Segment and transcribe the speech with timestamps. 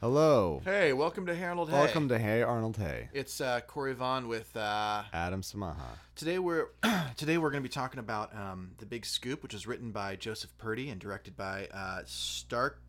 [0.00, 0.60] Hello.
[0.64, 1.76] Hey, welcome to Harold Hay.
[1.76, 3.08] Welcome to Hey Arnold Hey.
[3.14, 4.54] It's uh, Corey Vaughn with.
[4.56, 5.76] Uh, Adam Samaha.
[6.14, 6.66] today we're
[7.16, 10.16] today we're going to be talking about um, the Big Scoop, which was written by
[10.16, 12.82] Joseph Purdy and directed by uh, Stark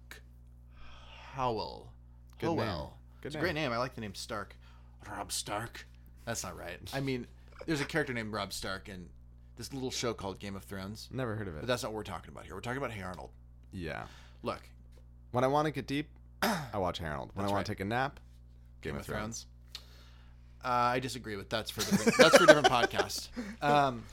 [1.33, 1.92] Howell.
[2.40, 2.58] Good Howell.
[2.58, 2.76] name.
[3.22, 3.72] Good it's a great name.
[3.72, 4.58] I like the name Stark.
[5.10, 5.87] Rob Stark.
[6.26, 6.79] That's not right.
[6.94, 7.28] I mean,
[7.65, 9.08] there's a character named Rob Stark in
[9.56, 11.62] this little show called Game of Thrones, Never heard of it.
[11.62, 12.56] but that's not what we're talking about here.
[12.56, 13.29] We're talking about Hey Arnold.
[13.72, 14.03] Yeah.
[14.44, 14.60] Look,
[15.31, 16.09] When I want to get deep,
[16.73, 17.32] I watch Harold.
[17.34, 17.66] When That's I want right.
[17.66, 18.20] to take a nap,
[18.81, 19.48] Game, Game of of Thrones.
[20.63, 23.30] Uh, I disagree with that's for different, that's for a different podcast.
[23.62, 24.03] Um,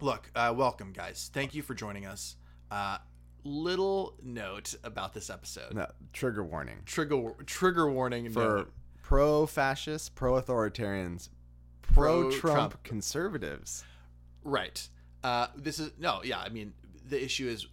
[0.00, 1.30] look, uh, welcome guys.
[1.32, 2.36] Thank you for joining us.
[2.70, 2.98] Uh,
[3.44, 5.74] little note about this episode.
[5.74, 6.78] No, trigger warning.
[6.86, 8.72] Trigger trigger warning For note.
[9.02, 11.28] pro fascists, pro authoritarians,
[11.82, 12.82] pro Trump Pro-Trump.
[12.84, 13.84] conservatives.
[14.44, 14.88] Right.
[15.24, 16.20] Uh, this is no.
[16.22, 16.38] Yeah.
[16.38, 16.72] I mean,
[17.08, 17.66] the issue is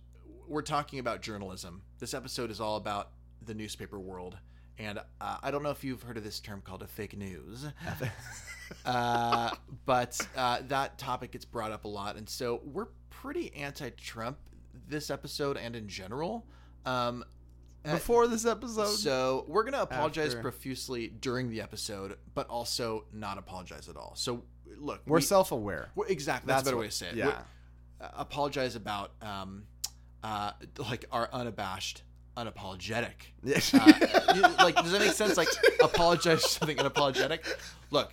[0.48, 1.82] we're talking about journalism.
[2.00, 3.12] This episode is all about
[3.46, 4.38] the newspaper world.
[4.78, 7.66] And uh, I don't know if you've heard of this term called a fake news.
[8.86, 9.52] uh,
[9.86, 14.38] but uh, that topic gets brought up a lot, and so we're pretty anti-Trump
[14.88, 16.46] this episode and in general.
[16.86, 17.24] Um,
[17.86, 20.42] uh, Before this episode, so we're gonna apologize After.
[20.42, 24.14] profusely during the episode, but also not apologize at all.
[24.16, 24.44] So
[24.78, 25.90] look, we're we- self-aware.
[26.08, 27.16] exactly that's, a better what- way to say it.
[27.16, 27.42] Yeah.
[28.02, 29.64] Uh, apologize about um,
[30.24, 30.52] uh,
[30.90, 32.04] like our unabashed,
[32.38, 33.14] unapologetic
[33.46, 35.48] uh, like does that make sense like
[35.84, 37.40] apologize for something unapologetic
[37.92, 38.12] look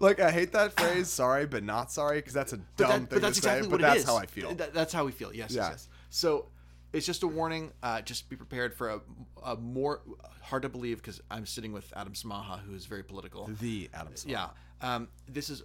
[0.00, 1.06] Look, I hate that phrase.
[1.10, 3.48] Sorry, but not sorry, because that's a but, dumb that- thing but that's to say.
[3.58, 4.54] exactly but what that's it is how I feel.
[4.54, 5.64] That- that's how we feel yes, Yeah.
[5.64, 6.46] yes yes so
[6.94, 9.00] it's just a warning uh, just be prepared for a,
[9.44, 10.00] a more
[10.40, 14.14] hard to believe because i'm sitting with adam smaha who is very political the Adam.
[14.14, 14.30] Smaha.
[14.30, 14.48] yeah
[14.80, 15.62] um, this is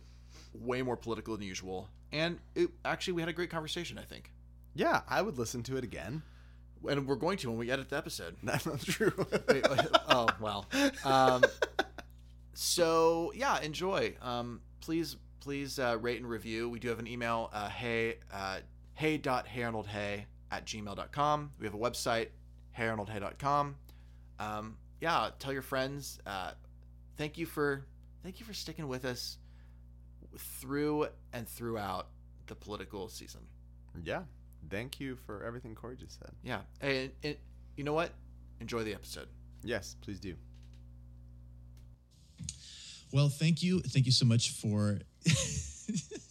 [0.53, 4.29] way more political than usual and it, actually we had a great conversation i think
[4.75, 6.21] Yeah, I would listen to it again.
[6.89, 9.13] And we're going to when we edit the episode That's not true.
[9.49, 9.65] Wait,
[10.09, 10.65] oh well.
[11.03, 11.43] Um,
[12.53, 14.15] so yeah, enjoy.
[14.21, 16.69] Um, please, please uh, rate and review.
[16.69, 17.49] We do have an email.
[17.53, 18.59] Uh, hey, uh,
[18.95, 21.51] hey.heyarnoldhey at gmail.com.
[21.59, 22.27] We have a website,
[22.77, 23.75] heyarnoldhey.com.
[24.39, 26.19] Um, yeah, tell your friends.
[26.25, 26.51] Uh,
[27.17, 27.85] thank you for
[28.23, 29.37] thank you for sticking with us
[30.37, 32.07] through and throughout
[32.47, 33.41] the political season.
[34.03, 34.23] yeah.
[34.69, 36.31] Thank you for everything Corey just said.
[36.43, 37.35] Yeah, and, and
[37.75, 38.11] you know what?
[38.59, 39.27] Enjoy the episode.
[39.63, 40.35] Yes, please do.
[43.11, 43.81] Well, thank you.
[43.81, 44.99] Thank you so much for.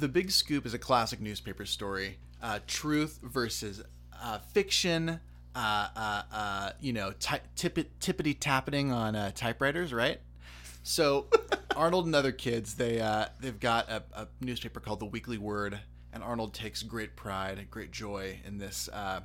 [0.00, 2.16] The Big Scoop is a classic newspaper story.
[2.42, 3.82] Uh, truth versus
[4.18, 5.20] uh, fiction.
[5.54, 10.18] Uh, uh, uh, you know, ty- tippit, tippity tapping on uh, typewriters, right?
[10.82, 11.26] So
[11.76, 15.78] Arnold and other kids, they uh, they've got a, a newspaper called the Weekly Word,
[16.14, 19.20] and Arnold takes great pride, great joy in this uh,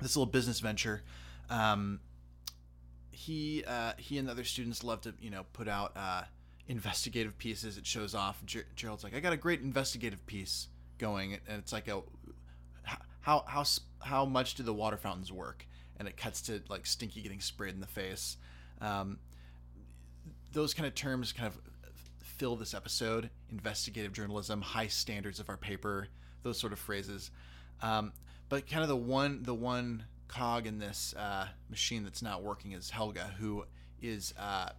[0.00, 1.02] this little business venture.
[1.50, 1.98] Um,
[3.10, 6.22] he uh, he and the other students love to you know put out uh,
[6.68, 7.76] investigative pieces.
[7.78, 8.44] It shows off.
[8.44, 10.68] Ger- Gerald's like, I got a great investigative piece
[10.98, 12.02] going, and it's like a
[13.20, 13.64] how how
[14.00, 15.66] how much do the water fountains work?
[15.98, 18.36] And it cuts to like Stinky getting sprayed in the face.
[18.80, 19.18] Um,
[20.52, 21.58] those kind of terms kind of
[22.22, 23.30] fill this episode.
[23.50, 26.08] Investigative journalism, high standards of our paper,
[26.42, 27.30] those sort of phrases.
[27.82, 28.12] Um,
[28.48, 32.72] but kind of the one the one cog in this uh, machine that's not working
[32.72, 33.64] is Helga, who
[34.00, 34.70] is uh,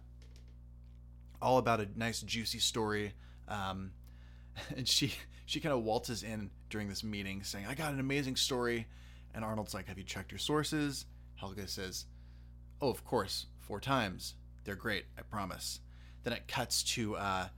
[1.42, 3.12] all about a nice juicy story.
[3.48, 3.92] Um,
[4.76, 5.12] and she
[5.46, 8.86] she kind of waltzes in during this meeting saying, "I got an amazing story."
[9.34, 11.06] And Arnold's like, "Have you checked your sources?"
[11.36, 12.06] Helga says,
[12.80, 14.34] "Oh, of course, four times.
[14.64, 15.80] They're great, I promise."
[16.22, 17.48] Then it cuts to uh,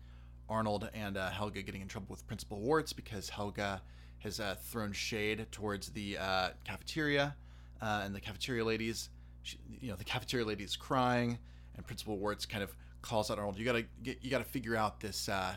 [0.49, 3.83] Arnold and uh, Helga getting in trouble with Principal Wartz because Helga
[4.21, 7.35] has uh, thrown shade towards the uh, cafeteria,
[7.81, 9.09] uh, and the cafeteria ladies,
[9.43, 11.39] she, you know, the cafeteria lady is crying,
[11.77, 15.01] and Principal Wartz kind of calls out Arnold, "You gotta get, you gotta figure out
[15.01, 15.55] this uh,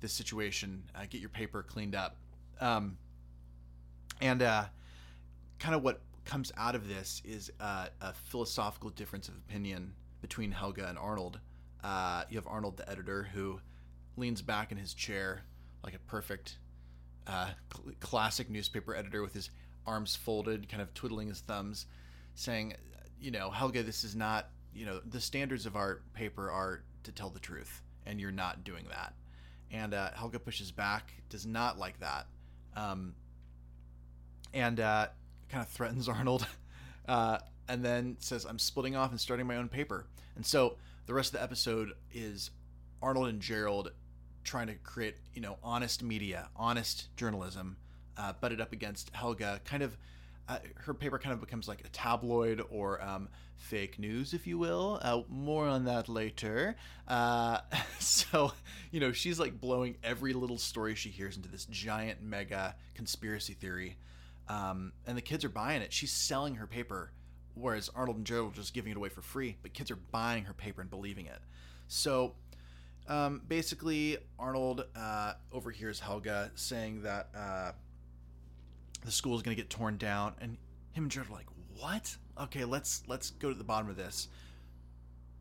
[0.00, 0.84] this situation.
[0.94, 2.16] Uh, get your paper cleaned up."
[2.60, 2.96] Um,
[4.20, 4.64] and uh,
[5.58, 10.52] kind of what comes out of this is uh, a philosophical difference of opinion between
[10.52, 11.40] Helga and Arnold.
[11.82, 13.60] Uh, you have Arnold, the editor, who
[14.16, 15.42] leans back in his chair
[15.82, 16.58] like a perfect
[17.26, 19.50] uh, cl- classic newspaper editor with his
[19.86, 21.86] arms folded, kind of twiddling his thumbs,
[22.34, 22.74] saying,
[23.20, 27.12] you know, Helga, this is not, you know, the standards of our paper are to
[27.12, 29.14] tell the truth, and you're not doing that.
[29.70, 32.26] And uh, Helga pushes back, does not like that.
[32.76, 33.14] um,
[34.52, 35.08] and uh,
[35.48, 36.46] kind of threatens Arnold,
[37.08, 37.38] uh,
[37.68, 40.06] and then says, "I'm splitting off and starting my own paper."
[40.36, 40.76] And so
[41.06, 42.50] the rest of the episode is
[43.02, 43.92] Arnold and Gerald
[44.44, 47.76] trying to create, you know, honest media, honest journalism,
[48.16, 49.60] uh, butted up against Helga.
[49.64, 49.96] Kind of,
[50.48, 54.58] uh, her paper kind of becomes like a tabloid or um, fake news, if you
[54.58, 54.98] will.
[55.02, 56.76] Uh, more on that later.
[57.08, 57.58] Uh,
[57.98, 58.52] so,
[58.90, 63.54] you know, she's like blowing every little story she hears into this giant mega conspiracy
[63.54, 63.96] theory.
[64.48, 65.92] Um, and the kids are buying it.
[65.92, 67.12] She's selling her paper,
[67.54, 69.56] whereas Arnold and Gerald are just giving it away for free.
[69.62, 71.40] But kids are buying her paper and believing it.
[71.88, 72.34] So
[73.08, 77.72] um, basically, Arnold uh, overhears Helga saying that uh,
[79.04, 80.56] the school is going to get torn down, and
[80.92, 81.46] him and Gerald are like,
[81.78, 82.16] "What?
[82.40, 84.28] Okay, let's let's go to the bottom of this."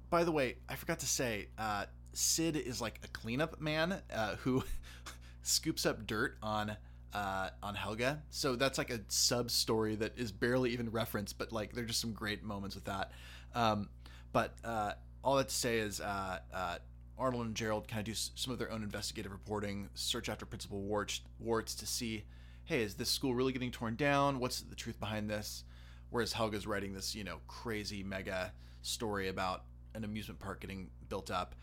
[0.09, 4.35] By the way, I forgot to say, uh, Sid is like a cleanup man uh,
[4.37, 4.63] who
[5.41, 6.75] scoops up dirt on
[7.13, 8.21] uh, on Helga.
[8.29, 12.01] So that's like a sub story that is barely even referenced, but like there's just
[12.01, 13.11] some great moments with that.
[13.55, 13.89] Um,
[14.31, 14.93] but uh,
[15.23, 16.77] all that to say is uh, uh,
[17.17, 20.81] Arnold and Gerald kind of do some of their own investigative reporting, search after Principal
[20.81, 22.23] Wartz, Wartz to see,
[22.65, 24.39] hey, is this school really getting torn down?
[24.39, 25.63] What's the truth behind this?
[26.09, 29.63] Whereas Helga's writing this, you know, crazy mega story about
[29.95, 31.55] an amusement park getting built up.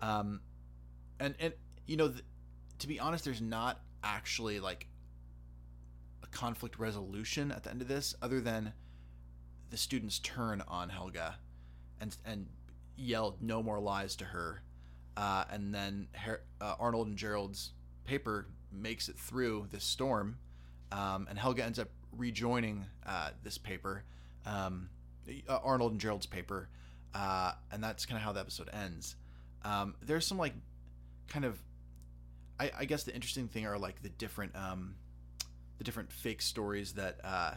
[0.00, 0.40] Um,
[1.18, 1.54] and and
[1.86, 2.24] you know, th-
[2.78, 4.86] to be honest, there's not actually like
[6.22, 8.72] a conflict resolution at the end of this, other than
[9.70, 11.36] the students turn on Helga,
[12.00, 12.46] and and
[12.96, 14.62] yell no more lies to her,
[15.16, 17.72] uh, and then Her- uh, Arnold and Gerald's
[18.04, 20.38] paper makes it through this storm,
[20.92, 24.04] um, and Helga ends up rejoining uh, this paper,
[24.44, 24.88] um,
[25.48, 26.68] uh, Arnold and Gerald's paper,
[27.14, 29.16] uh, and that's kind of how the episode ends.
[29.64, 30.54] Um, there's some like
[31.28, 31.60] kind of
[32.58, 34.94] I, I, guess the interesting thing are like the different um,
[35.78, 37.54] the different fake stories that uh,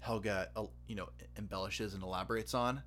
[0.00, 2.82] Helga uh, you know embellishes and elaborates on,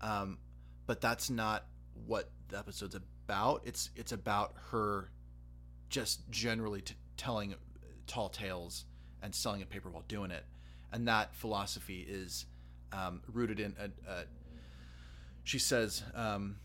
[0.00, 0.38] um,
[0.86, 1.66] but that's not
[2.06, 3.62] what the episode's about.
[3.64, 5.10] It's it's about her
[5.88, 7.54] just generally t- telling
[8.06, 8.84] tall tales
[9.22, 10.44] and selling a paper while doing it,
[10.92, 12.46] and that philosophy is
[12.92, 14.24] um, rooted in a, a
[15.44, 16.56] she says um,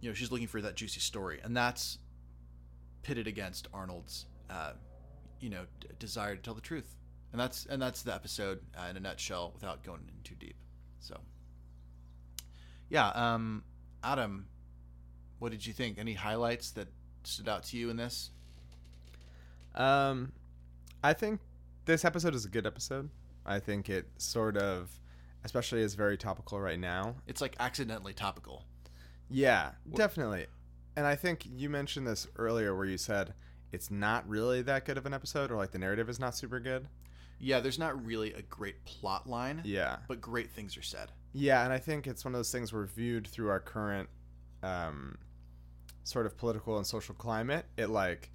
[0.00, 1.98] you know she's looking for that juicy story, and that's
[3.02, 4.72] pitted against Arnold's, uh,
[5.38, 6.96] you know, d- desire to tell the truth,
[7.32, 10.56] and that's and that's the episode uh, in a nutshell, without going in too deep.
[10.98, 11.16] So,
[12.88, 13.62] yeah, um,
[14.02, 14.46] Adam,
[15.38, 15.98] what did you think?
[15.98, 16.88] Any highlights that
[17.22, 18.30] stood out to you in this?
[19.74, 20.32] Um,
[21.04, 21.40] I think
[21.86, 23.08] this episode is a good episode.
[23.46, 24.90] I think it sort of,
[25.44, 27.14] especially is very topical right now.
[27.26, 28.64] It's like accidentally topical.
[29.30, 30.46] Yeah, definitely.
[30.96, 33.34] And I think you mentioned this earlier where you said
[33.72, 36.60] it's not really that good of an episode or like the narrative is not super
[36.60, 36.88] good.
[37.38, 39.62] Yeah, there's not really a great plot line.
[39.64, 39.98] Yeah.
[40.08, 41.12] But great things are said.
[41.32, 44.08] Yeah, and I think it's one of those things we're viewed through our current
[44.62, 45.18] um,
[46.02, 47.66] sort of political and social climate.
[47.76, 48.30] It like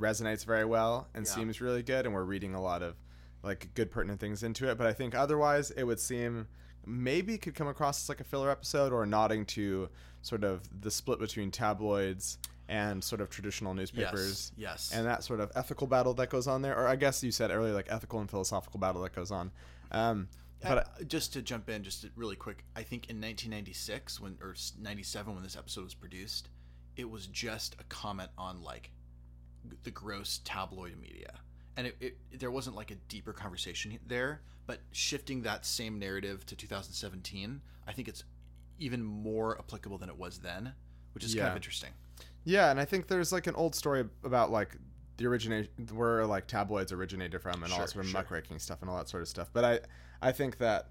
[0.00, 1.32] resonates very well and Yeah.
[1.32, 2.96] seems really good and we're reading a lot of
[3.42, 6.48] like good pertinent things into it, but I think otherwise it would seem
[6.86, 9.88] maybe could come across as like a filler episode or nodding to
[10.22, 12.38] sort of the split between tabloids
[12.68, 14.90] and sort of traditional newspapers Yes.
[14.90, 14.92] Yes.
[14.94, 17.50] and that sort of ethical battle that goes on there or i guess you said
[17.50, 19.50] earlier like ethical and philosophical battle that goes on
[19.90, 20.28] um,
[20.62, 24.54] but Uh, just to jump in, just really quick, I think in 1996 when or
[24.78, 26.48] 97 when this episode was produced,
[26.96, 28.90] it was just a comment on like
[29.82, 31.40] the gross tabloid media,
[31.76, 34.42] and it, it there wasn't like a deeper conversation there.
[34.66, 38.22] But shifting that same narrative to 2017, I think it's
[38.78, 40.74] even more applicable than it was then,
[41.12, 41.90] which is kind of interesting.
[42.44, 44.76] Yeah, and I think there's like an old story about like
[45.16, 48.20] the origination where like tabloids originated from and all Sure, sort of sure.
[48.20, 49.50] muckraking stuff and all that sort of stuff.
[49.52, 49.80] But I
[50.22, 50.90] I think that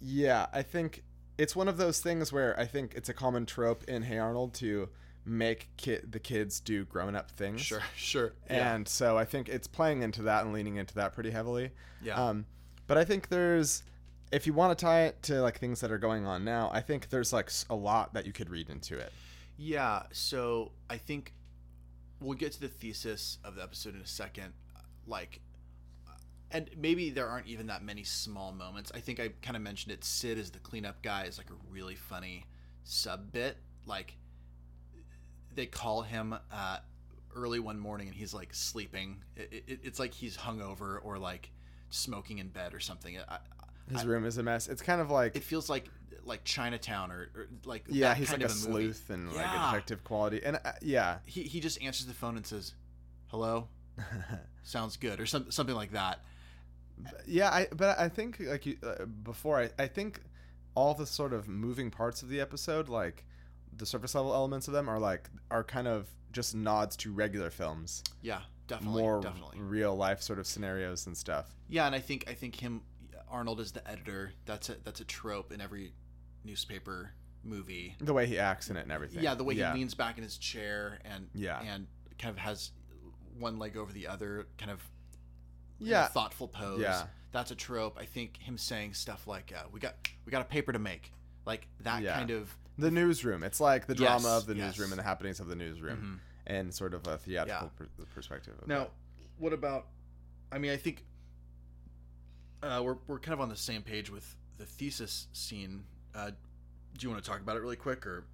[0.00, 1.04] yeah, I think
[1.36, 4.54] it's one of those things where I think it's a common trope in Hey Arnold
[4.54, 4.88] to
[5.28, 7.60] make kid the kids do grown up things.
[7.60, 8.32] Sure, sure.
[8.48, 11.70] And so I think it's playing into that and leaning into that pretty heavily.
[12.02, 12.14] Yeah.
[12.14, 12.46] Um,
[12.86, 13.82] but I think there's,
[14.32, 16.80] if you want to tie it to like things that are going on now, I
[16.80, 19.12] think there's like a lot that you could read into it.
[19.56, 21.34] Yeah, so I think
[22.20, 24.52] we'll get to the thesis of the episode in a second.
[25.06, 25.40] Like,
[26.50, 28.92] and maybe there aren't even that many small moments.
[28.94, 30.04] I think I kind of mentioned it.
[30.04, 32.44] Sid is the cleanup guy is like a really funny
[32.84, 33.56] sub bit.
[33.84, 34.16] Like,
[35.58, 36.78] they call him uh,
[37.34, 39.22] early one morning and he's like sleeping.
[39.36, 41.50] It, it, it's like he's hungover or like
[41.90, 43.18] smoking in bed or something.
[43.28, 43.38] I,
[43.90, 44.68] His room is a mess.
[44.68, 45.90] It's kind of like it feels like
[46.24, 48.92] like Chinatown or, or like yeah, he's kind like a movie.
[48.92, 49.68] sleuth and like Yeah.
[49.68, 50.40] a detective quality.
[50.44, 52.74] And uh, yeah, he, he just answers the phone and says,
[53.28, 53.68] "Hello,"
[54.62, 56.20] sounds good or some, something like that
[57.28, 60.20] yeah i but i think like you uh, before I, I think
[60.74, 63.24] all the sort of moving parts of the episode like
[63.78, 67.50] the surface level elements of them are like are kind of just nods to regular
[67.50, 68.02] films.
[68.22, 69.58] Yeah definitely more definitely.
[69.58, 71.54] real life sort of scenarios and stuff.
[71.68, 72.82] Yeah and i think i think him
[73.30, 74.32] arnold is the editor.
[74.46, 75.92] That's a that's a trope in every
[76.44, 77.12] newspaper
[77.44, 77.94] movie.
[78.00, 79.22] The way he acts in it and everything.
[79.22, 79.72] Yeah the way yeah.
[79.72, 81.60] he leans back in his chair and Yeah.
[81.62, 81.86] and
[82.18, 82.72] kind of has
[83.38, 84.82] one leg over the other kind of
[85.78, 86.06] yeah.
[86.08, 86.80] thoughtful pose.
[86.80, 87.04] Yeah.
[87.32, 87.96] that's a trope.
[88.00, 89.94] I think him saying stuff like uh, we got
[90.24, 91.12] we got a paper to make
[91.46, 92.14] like that Yeah.
[92.14, 94.66] kind of the newsroom it's like the drama Yes, of the yes.
[94.66, 98.68] newsroom and the happenings of the newsroom and sort of a theatrical per- perspective of
[98.68, 98.90] Now, that.
[99.38, 99.86] what about?
[100.50, 101.04] I mean, I think
[102.62, 105.84] uh, we're we're kind of on the same page with the thesis scene.
[106.14, 106.30] Uh,
[106.96, 108.24] do you want to talk about it really quick, or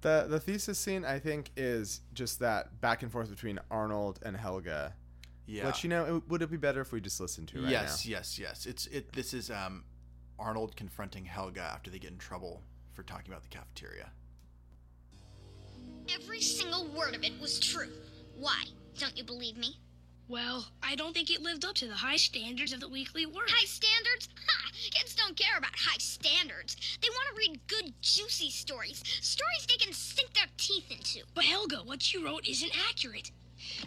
[0.00, 4.34] the the thesis scene i think is just that back and forth between arnold and
[4.34, 4.94] helga
[5.46, 5.66] yeah?
[5.66, 8.06] which you know it, would it be better if we just listened to right yes,
[8.06, 8.64] yes, yes.
[8.64, 9.12] It's it.
[9.12, 9.84] This is um,
[10.38, 14.10] Arnold confronting Helga after they get in trouble for talking about the cafeteria.
[16.14, 17.90] Every single word of it was true.
[18.38, 18.64] Why?
[18.98, 19.76] Don't you believe me?
[20.28, 23.48] Well, I don't think it lived up to the high standards of the Weekly Word.
[23.48, 24.28] High standards?
[24.46, 24.70] Ha!
[24.92, 26.76] Kids don't care about high standards.
[27.02, 29.02] They want to read good, juicy stories.
[29.20, 31.26] Stories they can sink their teeth into.
[31.34, 33.32] But Helga, what you wrote isn't accurate.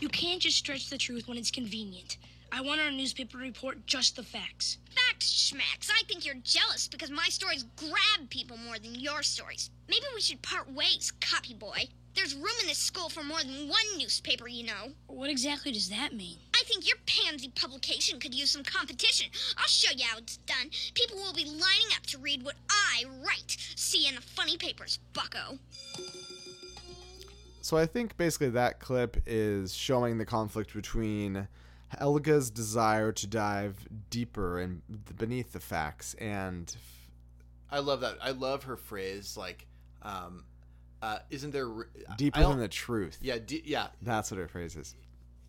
[0.01, 2.17] You can't just stretch the truth when it's convenient.
[2.55, 4.77] I want our newspaper to report just the facts.
[4.91, 5.89] Facts, schmacks.
[5.89, 9.71] I think you're jealous because my stories grab people more than your stories.
[9.89, 11.87] Maybe we should part ways, copy boy.
[12.13, 14.91] There's room in this school for more than one newspaper, you know.
[15.07, 16.37] What exactly does that mean?
[16.53, 19.31] I think your pansy publication could use some competition.
[19.57, 20.69] I'll show you how it's done.
[20.93, 23.57] People will be lining up to read what I write.
[23.75, 25.57] See you in the funny papers, bucko.
[27.61, 31.47] So I think basically that clip is showing the conflict between
[31.99, 34.81] Helga's desire to dive deeper and
[35.17, 36.75] beneath the facts and
[37.71, 38.17] I love that.
[38.21, 39.65] I love her phrase like,
[40.03, 40.43] um,
[41.01, 41.67] uh, "Isn't there
[42.17, 43.17] deeper than the truth.
[43.19, 43.87] Yeah, d- yeah.
[44.03, 44.95] That's what her phrase is.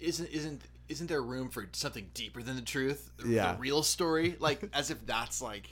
[0.00, 3.10] Isn't isn't isn't there room for something deeper than the truth?
[3.26, 3.52] Yeah.
[3.52, 4.36] the real story.
[4.40, 5.68] Like as if that's like,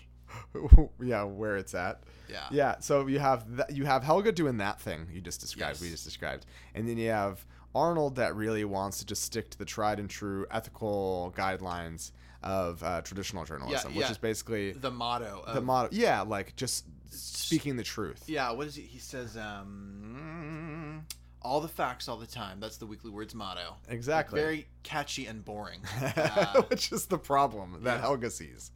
[1.02, 2.02] yeah, where it's at.
[2.28, 5.80] yeah, Yeah, so you have that, you have Helga doing that thing you just described,
[5.80, 9.58] we just described, and then you have Arnold that really wants to just stick to
[9.58, 12.12] the tried and true ethical guidelines
[12.42, 14.10] of uh, traditional journalism, which yeah.
[14.10, 15.44] is basically The motto.
[15.46, 15.88] Of, the motto.
[15.92, 18.24] Yeah, like just speaking the truth.
[18.26, 18.82] Yeah, what is he?
[18.82, 21.06] He says, um,
[21.44, 22.60] all the facts all the time.
[22.60, 23.76] That's the Weekly Words motto.
[23.88, 24.40] Exactly.
[24.40, 25.80] Very catchy and boring.
[26.14, 28.00] Uh, which is the problem that yeah.
[28.00, 28.70] Helga sees.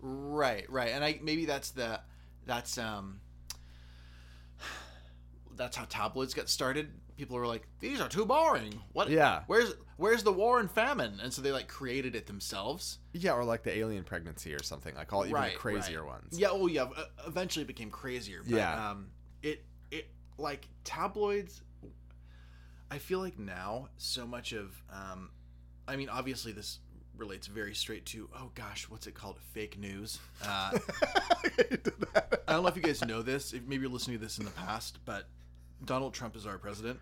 [0.00, 0.90] right, right.
[0.92, 2.00] And I maybe that's the
[2.46, 3.20] that's um
[5.56, 6.90] that's how tabloids got started.
[7.20, 8.80] People were like, these are too boring.
[8.94, 9.10] What?
[9.10, 9.42] Yeah.
[9.46, 11.20] Where's where's the war and famine?
[11.22, 12.98] And so they like created it themselves.
[13.12, 14.94] Yeah, or like the alien pregnancy or something.
[14.94, 16.12] Like all even right, crazier right.
[16.12, 16.38] ones.
[16.38, 16.88] Yeah, Oh, yeah.
[17.26, 18.40] Eventually, it became crazier.
[18.42, 18.90] But, Yeah.
[18.90, 19.08] Um,
[19.42, 20.08] it it
[20.38, 21.60] like tabloids.
[22.90, 25.28] I feel like now so much of, um,
[25.86, 26.78] I mean, obviously this
[27.18, 29.38] relates very straight to oh gosh, what's it called?
[29.52, 30.18] Fake news.
[30.42, 30.78] Uh,
[32.48, 33.52] I don't know if you guys know this.
[33.52, 35.28] If maybe you're listening to this in the past, but
[35.84, 36.98] Donald Trump is our president,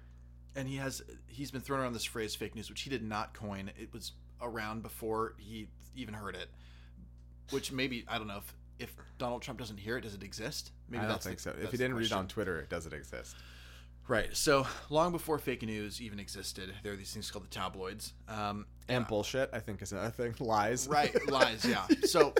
[0.58, 3.32] and he has he's been throwing around this phrase "fake news," which he did not
[3.34, 3.70] coin.
[3.78, 4.12] It was
[4.42, 6.48] around before he even heard it.
[7.50, 10.72] Which maybe I don't know if if Donald Trump doesn't hear it, does it exist?
[10.88, 11.54] Maybe I don't that's the- think so.
[11.60, 12.28] If you didn't read it on.
[12.28, 13.36] Twitter, does it exist?
[14.06, 14.34] right?
[14.34, 18.14] So long before fake news even existed, there are these things called the tabloids.
[18.26, 20.34] Um, And bullshit, I think, is another thing.
[20.40, 20.88] Lies.
[20.88, 22.32] right lies yeah so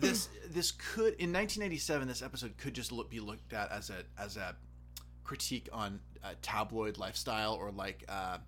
[0.00, 4.04] this this could in 1987 this episode could just look, be looked at as a
[4.18, 4.56] as a
[5.24, 8.38] critique on uh, tabloid lifestyle or like uh,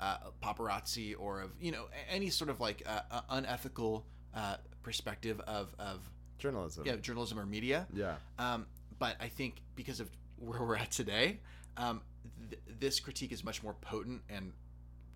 [0.00, 5.40] uh, paparazzi or of you know any sort of like uh, uh, unethical uh, perspective
[5.40, 6.00] of of
[6.38, 6.84] Journalism.
[6.86, 8.16] yeah journalism or media Yeah.
[8.38, 8.66] um,
[8.98, 11.38] but I think because of where we're at today,
[11.76, 12.02] um,
[12.50, 14.52] th- this critique is much more potent and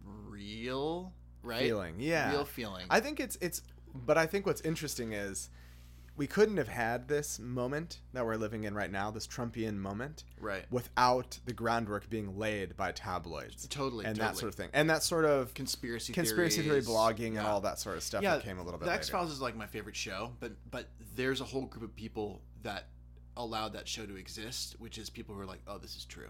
[0.05, 1.63] real, right?
[1.63, 1.97] Feeling.
[1.99, 2.31] Yeah.
[2.33, 2.87] real feeling.
[2.91, 3.63] I think it's it's
[3.95, 5.51] but I think what's interesting is
[6.17, 10.25] we couldn't have had this moment that we're living in right now, this Trumpian moment,
[10.41, 10.65] right.
[10.71, 13.67] without the groundwork being laid by tabloids.
[13.69, 14.71] Totally, And that sort of thing.
[14.73, 18.23] And that sort of Conspiracy conspiracy theory theories, blogging and all that sort of stuff
[18.23, 18.93] yeah, that came a little bit The.
[18.93, 22.41] X Files is like my favorite show, but but there's a whole group of people
[22.63, 22.89] that
[23.37, 26.29] allowed that show to exist, which is people who are like, oh, this is true.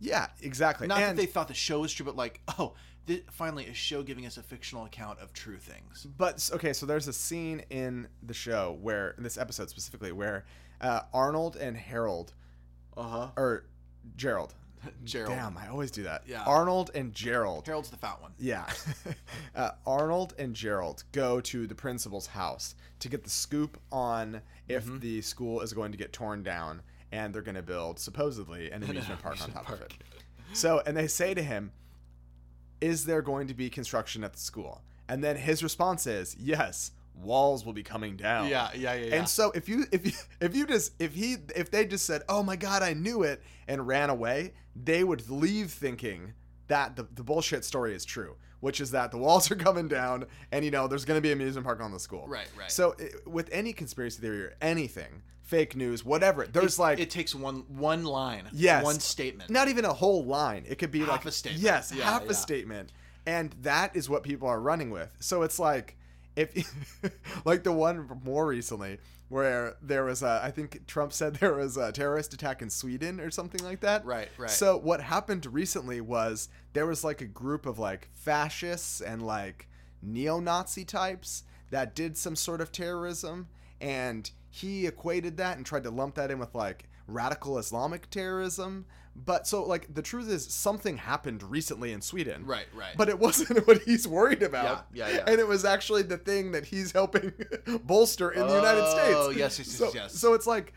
[0.00, 0.88] Yeah, exactly.
[0.88, 2.74] Not and, that they thought the show was true, but like, oh,
[3.06, 6.06] th- finally a show giving us a fictional account of true things.
[6.18, 10.44] But okay, so there's a scene in the show where in this episode specifically where
[10.80, 12.32] uh, Arnold and Harold
[12.96, 13.28] Uh huh.
[13.36, 13.66] or
[14.16, 14.54] Gerald,
[15.04, 15.30] Gerald.
[15.36, 16.22] Damn, I always do that.
[16.26, 16.42] Yeah.
[16.44, 17.66] Arnold and Gerald.
[17.66, 18.32] Harold's the fat one.
[18.38, 18.66] Yeah.
[19.54, 24.84] uh, Arnold and Gerald go to the principal's house to get the scoop on if
[24.86, 24.98] Mm-hmm.
[25.00, 26.82] the school is going to get torn down
[27.12, 29.92] and they're going to build, supposedly, an amusement park on top of it.
[30.54, 31.72] So, and they say to him,
[32.82, 34.82] Is there going to be construction at the school?
[35.08, 38.48] And then his response is, Yes, walls will be coming down.
[38.48, 39.14] Yeah, yeah, yeah, yeah.
[39.16, 42.22] And so if you if you if you just if he if they just said,
[42.28, 46.34] "Oh my god, I knew it," and ran away, they would leave thinking
[46.68, 50.26] that the, the bullshit story is true, which is that the walls are coming down
[50.50, 52.26] and you know there's going to be an amusement park on the school.
[52.26, 52.70] Right, right.
[52.70, 57.10] So i with any conspiracy theory or anything, fake news, whatever, there's It- like it
[57.10, 58.48] takes one one line.
[58.52, 58.82] Yes.
[58.82, 59.50] One statement.
[59.50, 60.64] not even a whole line.
[60.66, 61.62] It could be Half like a statement.
[61.62, 62.30] Yes, Yeah, half yeah.
[62.30, 62.90] a statement.
[63.26, 65.14] And that is what people are running with.
[65.20, 65.96] So it's like
[66.36, 66.48] if
[67.44, 71.76] like the one more recently where there was a I think Trump said there was
[71.76, 74.04] a terrorist attack in Sweden or something like that.
[74.06, 74.50] Right, right.
[74.50, 79.68] So what happened recently was there was like a group of like fascists and like
[80.02, 83.48] neo-Nazi types that did some sort of terrorism
[83.80, 88.84] and he equated that and tried to lump that in with like radical Islamic terrorism.
[89.16, 92.44] But so like the truth is something happened recently in Sweden.
[92.44, 92.94] Right, right.
[92.94, 94.86] But it wasn't what he's worried about.
[94.92, 95.24] Yeah, yeah, yeah.
[95.26, 97.32] And it was actually the thing that he's helping
[97.84, 99.16] bolster in the United oh, States.
[99.16, 100.12] Oh, yes, yes, yes, so, yes.
[100.12, 100.74] So it's like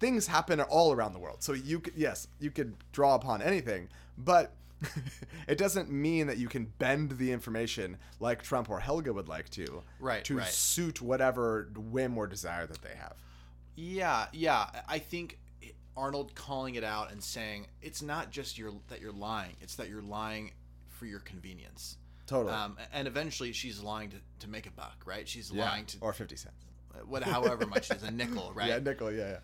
[0.00, 1.42] things happen all around the world.
[1.42, 4.54] So you could yes, you could draw upon anything, but
[5.48, 9.48] it doesn't mean that you can bend the information like Trump or Helga would like
[9.50, 10.46] to, Right, to right.
[10.46, 13.14] suit whatever whim or desire that they have.
[13.76, 14.66] Yeah, yeah.
[14.88, 15.38] I think
[15.96, 19.88] Arnold calling it out and saying it's not just your that you're lying; it's that
[19.88, 20.52] you're lying
[20.88, 21.96] for your convenience.
[22.26, 22.52] Totally.
[22.52, 25.26] Um, and eventually, she's lying to, to make a buck, right?
[25.26, 25.64] She's yeah.
[25.64, 26.56] lying to or fifty cents.
[27.06, 28.68] what, however much is a nickel, right?
[28.68, 29.12] Yeah, nickel.
[29.12, 29.38] Yeah, yeah.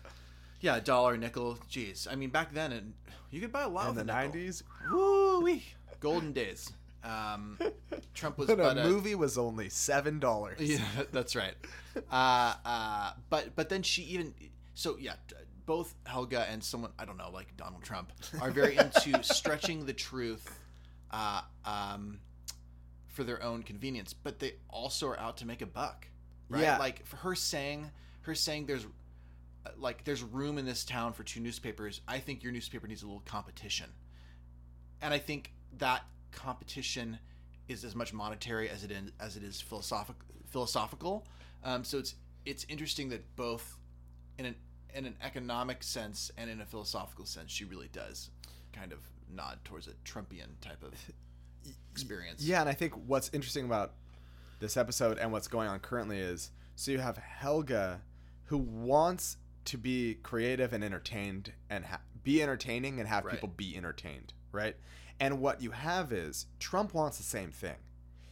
[0.61, 1.57] Yeah, dollar, nickel.
[1.69, 2.93] Jeez, I mean, back then, and
[3.31, 5.24] you could buy a lot In the nineties, Woo
[5.99, 6.71] golden days.
[7.05, 7.59] Um,
[8.13, 10.59] Trump was when but, a movie was only seven dollars.
[10.59, 10.79] Yeah,
[11.11, 11.53] that's right.
[12.11, 14.33] Uh, uh, but but then she even
[14.73, 15.13] so yeah.
[15.65, 19.93] Both Helga and someone I don't know, like Donald Trump, are very into stretching the
[19.93, 20.47] truth,
[21.09, 22.19] uh, um,
[23.07, 24.13] for their own convenience.
[24.13, 26.07] But they also are out to make a buck,
[26.49, 26.61] right?
[26.61, 26.77] Yeah.
[26.77, 27.89] Like for her saying,
[28.21, 28.85] her saying there's
[29.65, 32.01] uh, like there's room in this town for two newspapers.
[32.07, 33.89] I think your newspaper needs a little competition,
[35.01, 37.19] and I think that competition
[37.67, 40.15] is as much monetary as it is as it is philosophic,
[40.47, 41.25] philosophical.
[41.63, 43.77] Um, so it's it's interesting that both
[44.37, 44.55] in an
[44.93, 48.29] in an economic sense and in a philosophical sense, she really does
[48.71, 50.93] kind of nod towards a Trumpian type of
[51.91, 52.41] experience.
[52.43, 53.93] Yeah, and I think what's interesting about
[54.59, 58.01] this episode and what's going on currently is so you have Helga
[58.45, 63.33] who wants to be creative and entertained and ha- be entertaining and have Right.
[63.33, 64.75] people be entertained, right?
[65.19, 67.75] And what you have is Trump wants the same thing.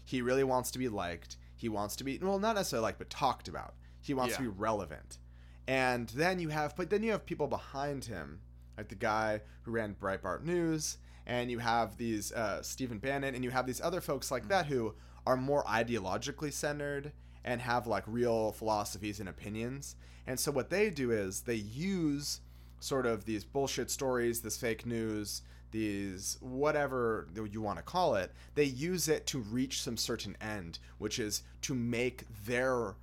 [0.05, 1.38] He really wants to be liked.
[1.55, 3.75] He wants to be well, not necessarily liked, but talked about.
[4.01, 5.19] He wants to be relevant.
[5.67, 8.41] And then you have, but then you have people behind him,
[8.77, 13.43] like the guy who ran Breitbart News, and you have these uh, Stephen Bannon, and
[13.45, 14.93] you have these other folks like that who
[15.25, 17.13] are more ideologically centered
[17.45, 19.95] and have like real philosophies and opinions.
[20.27, 22.41] And so what they do is they use
[22.79, 25.41] sort of these bullshit stories, this fake news,
[25.73, 30.79] these whatever you want to call it, they use it to reach some certain end,
[30.99, 32.95] which is to make their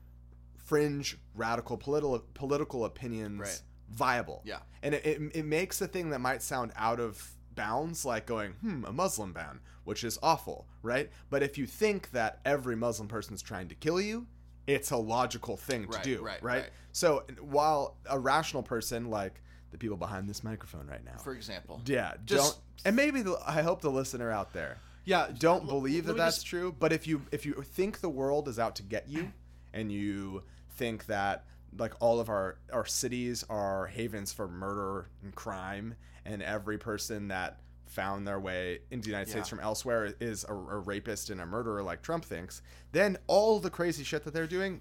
[0.57, 3.63] fringe radical political political opinions Right.
[3.91, 4.41] viable.
[4.45, 4.61] Yeah.
[4.83, 8.53] And it, it, it makes a thing that might sound out of bounds, like going,
[8.63, 11.11] hmm, a Muslim ban, which is awful, right?
[11.29, 14.27] But if you think that every Muslim person is trying to kill you,
[14.67, 16.63] it's a logical thing to Right, do, right, right?
[16.63, 16.71] right.
[16.93, 21.81] So while a rational person like the people behind this microphone right now, For example.
[21.87, 25.29] yeah, Just- don't, and maybe the, I hope the listener out there Yeah.
[25.39, 26.75] don't l- believe that that's just- true.
[26.79, 29.33] But if you if you think the world is out to get you,
[29.73, 31.45] and you think that
[31.79, 37.29] like all of our our cities are havens for murder and crime, and every person
[37.29, 41.41] that found their way into the United States from elsewhere is a, a rapist and
[41.41, 44.81] a murderer like Trump thinks, then all the crazy shit that they're doing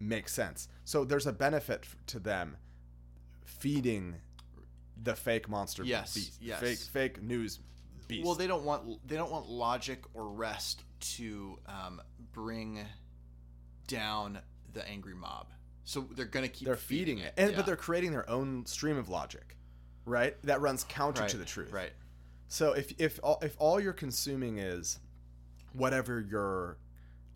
[0.00, 0.66] makes sense.
[0.84, 2.56] So there's a benefit to them
[3.48, 4.16] feeding
[5.02, 6.60] the fake monster Yes, beast, yes.
[6.60, 7.60] fake fake news
[8.06, 8.24] beast.
[8.24, 10.84] Well, they don't want they don't want logic or rest
[11.16, 12.00] to um,
[12.32, 12.84] bring
[13.86, 14.40] down
[14.72, 15.48] the angry mob.
[15.84, 17.56] So they're gonna keep they're feeding it, and yeah.
[17.56, 19.56] but they're creating their own stream of logic,
[20.04, 20.36] right?
[20.44, 21.72] That runs counter right, to the truth.
[21.72, 21.92] Right.
[22.48, 24.98] So if if all, if all you're consuming is
[25.72, 26.78] whatever your,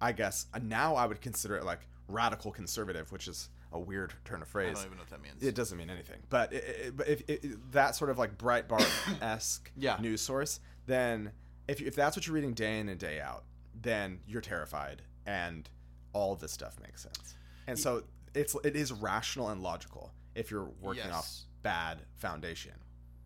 [0.03, 4.43] I guess now I would consider it like radical conservative, which is a weird turn
[4.43, 4.71] of phrase.
[4.73, 5.43] I don't even know what that means.
[5.43, 6.19] It doesn't mean anything.
[6.29, 8.87] But it, it, but if it, that sort of like Breitbart
[9.23, 9.97] esque Yeah.
[10.01, 11.33] news source, then
[11.69, 13.45] if if that's what you're reading day in and day out,
[13.81, 15.71] then you're terrified, and
[16.13, 17.35] all this stuff makes sense.
[17.67, 18.03] And so
[18.35, 21.31] it's it is rational and logical if you're working off
[21.63, 22.73] bad foundation.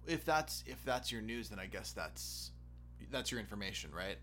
[0.07, 2.53] if that's if that's your news, then I guess that's
[3.11, 4.19] that's your information, right?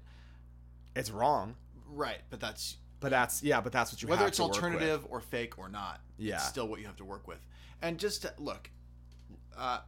[0.95, 1.55] It's wrong,
[1.87, 4.53] Right, but that's but that's yeah, but that's what you whether have it's to work
[4.53, 4.63] with.
[4.63, 6.01] alternative or fake or not.
[6.17, 6.35] Yeah.
[6.35, 7.39] it's still what you have to work with.
[7.81, 8.69] And just to, look,
[9.57, 9.79] uh,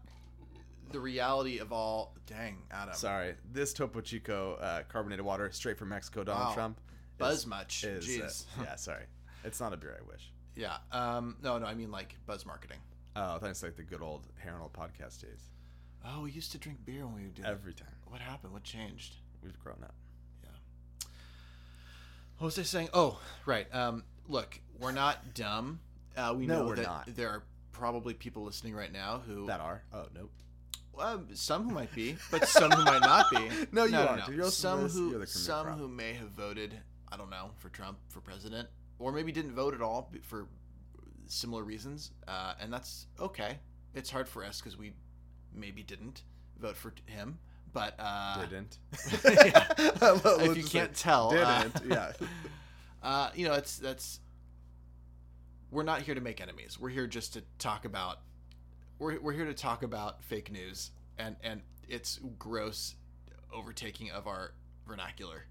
[0.92, 2.14] the reality of all.
[2.28, 2.94] Dang, Adam.
[2.96, 6.54] Sorry, this Topo Chico uh, carbonated water straight from Mexico, Donald Wow.
[6.54, 6.82] Trump.
[7.18, 7.84] Buzz is- much.
[7.84, 9.06] Is, uh, yeah, sorry,
[9.44, 9.98] it's not a beer.
[10.00, 10.32] I wish.
[10.56, 10.78] yeah.
[10.92, 11.38] Um.
[11.42, 11.66] No, no.
[11.66, 12.80] I mean like buzz marketing.
[13.16, 15.50] Oh, thanks, like the good old Harold podcast days.
[16.06, 17.52] Oh, we used to drink beer when we would do that.
[17.52, 18.52] Every time What happened?
[18.52, 19.16] What changed?
[19.42, 19.96] we've grown up.
[22.46, 22.90] What was I saying?
[22.94, 23.66] Oh, right.
[23.74, 25.80] Um, look, we're not dumb.
[26.16, 27.16] Uh, we No, know we're that not.
[27.16, 29.82] there are probably people listening right now who, That are.
[29.92, 30.30] Oh nope.
[30.94, 33.50] well, some who might be, but some who might not be.
[33.72, 34.28] No, you aren't.
[34.32, 35.80] You're some the- who, you're the cream of the some crop.
[35.80, 36.78] who may have voted.
[37.12, 40.46] I don't know for Trump for president, or maybe didn't vote at all b- for
[41.26, 43.58] similar reasons, uh, and that's okay.
[43.96, 44.94] It's hard for us because we
[45.52, 46.22] maybe didn't
[46.60, 47.40] vote for t- him,
[47.76, 48.78] but uh, Didn't.
[49.26, 49.68] yeah.
[50.40, 51.92] If you can't tell, uh, didn't.
[51.92, 52.14] yeah.
[53.04, 54.22] uh, you know, it's that's.
[55.72, 56.80] We're not here to make enemies.
[56.80, 58.20] We're here just to talk about.
[58.98, 62.96] We're, we're here to talk about fake news and and its gross
[63.54, 64.54] overtaking of our
[64.88, 65.44] vernacular.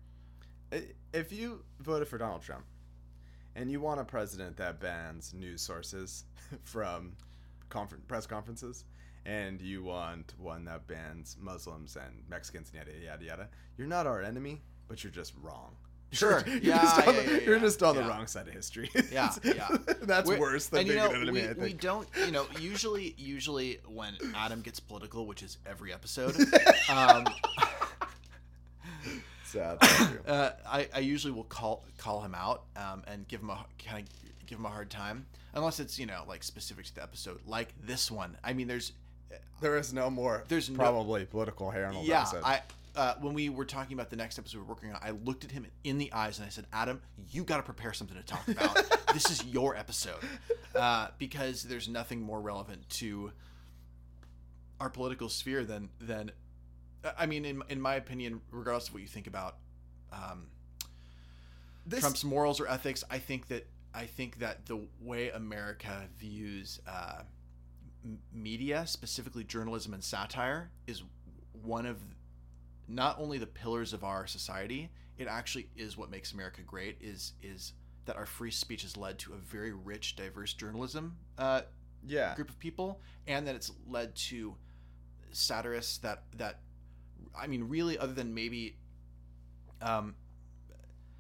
[1.13, 2.65] If you voted for Donald Trump,
[3.55, 6.25] and you want a president that bans news sources
[6.65, 7.13] from
[7.69, 8.85] confer- press conferences,
[9.27, 14.07] and you want one that bans Muslims and Mexicans and yada yada yada, you're not
[14.07, 15.77] our enemy, but you're just wrong.
[16.13, 16.45] Sure.
[16.47, 18.89] You're Yeah, just yeah, the, yeah, you're just on the wrong side of history.
[19.11, 19.67] Yeah, yeah.
[20.03, 21.33] That's We're- worse than and you being know, an enemy.
[21.33, 21.59] we, I think.
[21.59, 26.37] we don't, you know, usually, usually when Adam gets political, which is every episode,
[26.89, 27.25] um,
[29.45, 29.79] Sad.
[30.27, 34.07] Uh, I, I usually will call call him out um, and give him a kind
[34.07, 37.41] of give him a hard time, unless it's you know like specific to the episode,
[37.47, 38.37] like this one.
[38.43, 38.93] I mean, there's
[39.61, 40.45] There is no more.
[40.49, 42.43] There's no- probably political hair on yeah, episode.
[42.45, 42.63] I
[42.97, 45.51] uh, when we were talking about the next episode we're working on, I looked at
[45.51, 48.47] him in the eyes and I said, Adam, you got to prepare something to talk
[48.47, 48.77] about.
[49.13, 50.21] this is your episode
[50.77, 53.33] uh, because there's nothing more relevant to
[54.81, 56.31] our political sphere than than
[57.19, 59.57] I mean, in in my opinion, regardless of what you think about
[60.13, 60.49] um,
[61.87, 66.81] This- Trump's morals or ethics, I think that I think that the way America views
[66.87, 67.23] uh,
[68.33, 71.03] media, specifically journalism and satire, is
[71.63, 71.99] one of
[72.87, 74.91] not only the pillars of our society.
[75.17, 76.99] It actually is what makes America great.
[77.01, 77.73] Is is
[78.07, 81.63] that our free speech has led to a very rich, diverse journalism uh,
[82.07, 82.35] yeah.
[82.35, 84.57] group of people, and that it's led to
[85.31, 86.61] satirists that that
[87.37, 88.77] I mean, really, other than maybe
[89.81, 90.15] um,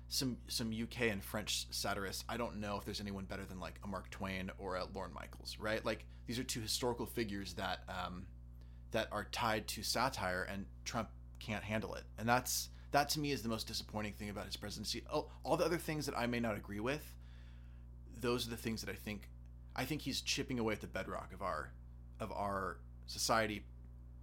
[0.08, 3.78] some some UK and French satirists, I don't know if there's anyone better than like
[3.82, 5.84] a Mark Twain or a Lorne Michaels, right?
[5.84, 8.26] Like these are two historical figures that um,
[8.92, 11.08] that are tied to satire, and Trump
[11.40, 14.56] can't handle it, and that's that to me is the most disappointing thing about his
[14.56, 15.02] presidency.
[15.12, 17.04] Oh, all the other things that I may not agree with,
[18.20, 19.28] those are the things that I think
[19.76, 21.72] I think he's chipping away at the bedrock of our
[22.20, 23.64] of our society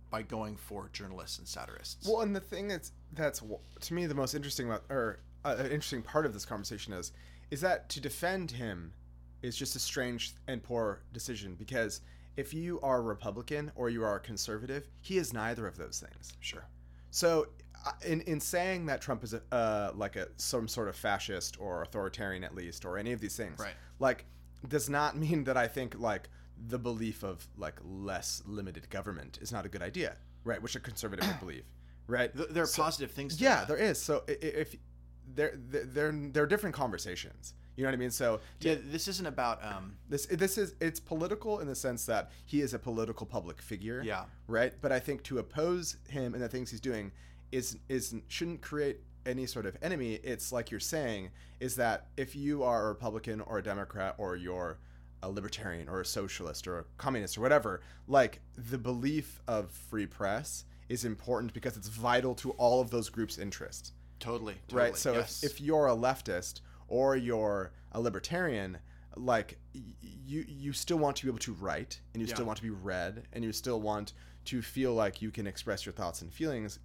[0.09, 2.07] by going for journalists and satirists.
[2.07, 3.41] Well, and the thing that's that's
[3.81, 7.11] to me the most interesting about, or uh, an interesting part of this conversation is,
[7.49, 8.93] is that to defend him
[9.41, 12.01] is just a strange and poor decision because
[12.37, 15.99] if you are a Republican or you are a conservative, he is neither of those
[15.99, 16.33] things.
[16.39, 16.65] sure.
[17.09, 17.47] So,
[17.85, 21.59] uh, in in saying that Trump is a uh, like a some sort of fascist
[21.59, 23.73] or authoritarian at least, or any of these things, Right.
[23.99, 24.25] like
[24.67, 26.29] does not mean that I think like
[26.67, 30.61] the belief of like less limited government is not a good idea, right?
[30.61, 31.65] Which a conservative would believe,
[32.07, 32.33] right?
[32.33, 33.35] Th- there are So- positive things.
[33.37, 33.67] To yeah, that.
[33.67, 33.99] there is.
[34.01, 34.75] So if
[35.33, 38.11] there there there are different conversations, you know what I mean?
[38.11, 39.63] So Yeah, this isn't about.
[39.63, 43.61] Um, this this is it's political in the sense that he is a political public
[43.61, 44.01] figure.
[44.05, 44.25] Yeah.
[44.47, 44.73] Right.
[44.81, 47.11] But I think to oppose him and the things he's doing
[47.51, 50.15] is is shouldn't create any sort of enemy.
[50.23, 51.29] It's like you're saying
[51.59, 54.77] is that if you are a Republican or a Democrat or you're
[55.23, 60.07] a libertarian or a socialist or a communist or whatever, like the belief of free
[60.07, 64.81] press is important because it's vital to all of those groups' interests totally, totally.
[64.89, 65.43] right so yes.
[65.43, 68.77] if, if you're a leftist or you're a libertarian
[69.17, 72.35] like y- you you still want to be able to write and you Yeah.
[72.35, 74.13] still want to be read and you still want
[74.45, 76.79] to feel like you can express your thoughts and feelings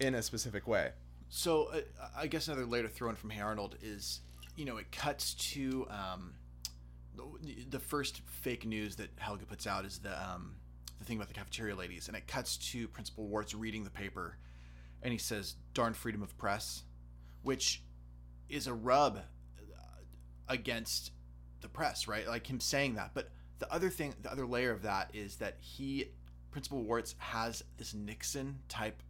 [0.00, 0.92] in a specific way
[1.28, 1.80] So uh,
[2.16, 4.20] I guess another layer to throw in from Hey Arnold is,
[4.56, 6.34] you know, it cuts to um,
[7.16, 10.56] the- the first fake news that Helga puts out is the um,
[10.98, 14.36] the thing about the cafeteria ladies, and it cuts to Principal Wartz reading the paper,
[15.02, 16.84] and he says, "Darn freedom of press,"
[17.42, 17.82] which
[18.48, 19.72] is a rub uh,
[20.48, 21.12] against
[21.60, 22.26] the press, right?
[22.26, 23.12] Like him saying that.
[23.14, 26.06] But the other thing, the other layer of that is that he,
[26.50, 29.02] Principal Wartz, has this Nixon type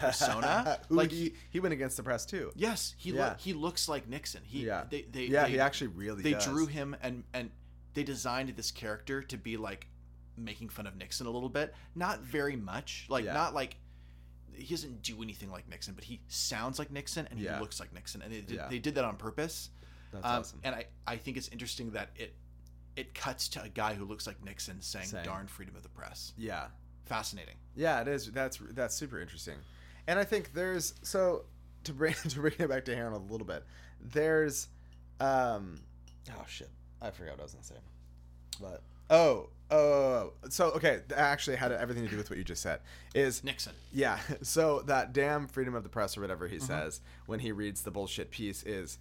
[0.00, 0.80] persona.
[0.88, 2.50] Like he, he went against the press too.
[2.56, 3.28] Yes, he Yeah.
[3.30, 4.42] look he looks like Nixon.
[4.44, 4.84] He Yeah.
[4.90, 6.44] they, they yeah, they, he actually really they does.
[6.44, 7.50] drew him and and
[7.94, 9.86] they designed this character to be like
[10.36, 11.74] making fun of Nixon a little bit.
[11.94, 13.06] Not very much.
[13.08, 13.34] Like Yeah.
[13.34, 13.76] not like
[14.60, 17.54] he doesn't do anything like Nixon, but he sounds like Nixon and Yeah.
[17.54, 18.68] he looks like Nixon, and they did, Yeah.
[18.68, 19.70] they did that on purpose.
[20.12, 20.60] That's Um, awesome.
[20.64, 22.34] And I I think it's interesting that it
[22.96, 25.08] it cuts to a guy who looks like Nixon saying.
[25.24, 26.68] "Darn freedom of the press." Yeah.
[27.04, 27.56] Fascinating.
[27.74, 28.30] Yeah, it is.
[28.30, 29.58] That's that's super interesting,
[30.06, 31.46] and I think there's so
[31.84, 33.64] to bring to bring it back to Heron a little bit.
[34.00, 34.68] There's,
[35.20, 35.80] um,
[36.32, 36.70] oh shit,
[37.00, 37.78] I forgot what I was gonna say,
[38.60, 42.62] but oh oh, so okay, that actually had everything to do with what you just
[42.62, 42.80] said.
[43.14, 43.72] Is Nixon.
[43.92, 47.82] yeah, so that damn freedom of the press or whatever he says when he reads
[47.82, 48.98] the bullshit piece is,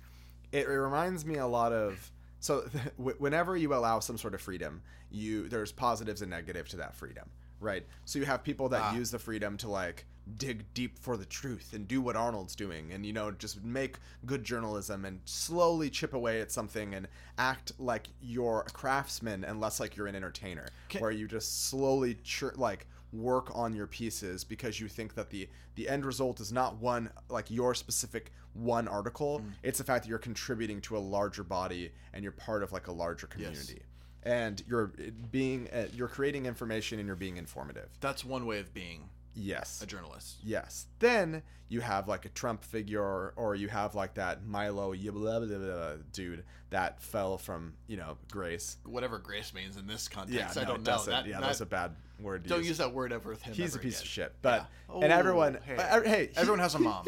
[0.51, 2.61] it, reminds me a lot of so
[2.97, 6.93] wh- whenever you allow some sort of freedom, you there's positives and negative to that
[6.95, 7.85] freedom, right?
[8.05, 8.95] So you have people that Ah.
[8.95, 10.05] use the freedom to like
[10.37, 13.97] dig deep for the truth and do what Arnold's doing and you know just make
[14.25, 19.59] good journalism and slowly chip away at something and act like you're a craftsman and
[19.59, 20.67] less like you're an entertainer.
[20.89, 25.29] Can- where you just slowly chur- like work on your pieces because you think that
[25.29, 29.41] the the end result is not one like your specific one article.
[29.63, 32.87] It's the fact that you're contributing to a larger body and you're part of like
[32.87, 33.73] a larger community.
[33.77, 33.85] Yes
[34.23, 34.91] and you're
[35.31, 37.89] being uh, you're creating information and you're being informative.
[38.01, 40.37] That's one way of being yes a journalist.
[40.43, 40.87] Yes.
[40.99, 45.57] Then you have like a Trump figure, or you have like that Milo blah, blah,
[45.57, 48.77] blah, dude that fell from you know grace.
[48.85, 51.03] Whatever grace means in this context, Yeah, I no, don't know.
[51.05, 52.45] That, yeah, that- that's a bad word.
[52.47, 52.69] Don't use.
[52.69, 53.53] use that word ever with him.
[53.53, 54.03] He's a piece again.
[54.05, 54.35] of shit.
[54.41, 54.95] But Yeah.
[55.03, 55.75] and everyone, Oh, hey.
[55.77, 57.05] uh, hey, he- Everyone has a mom.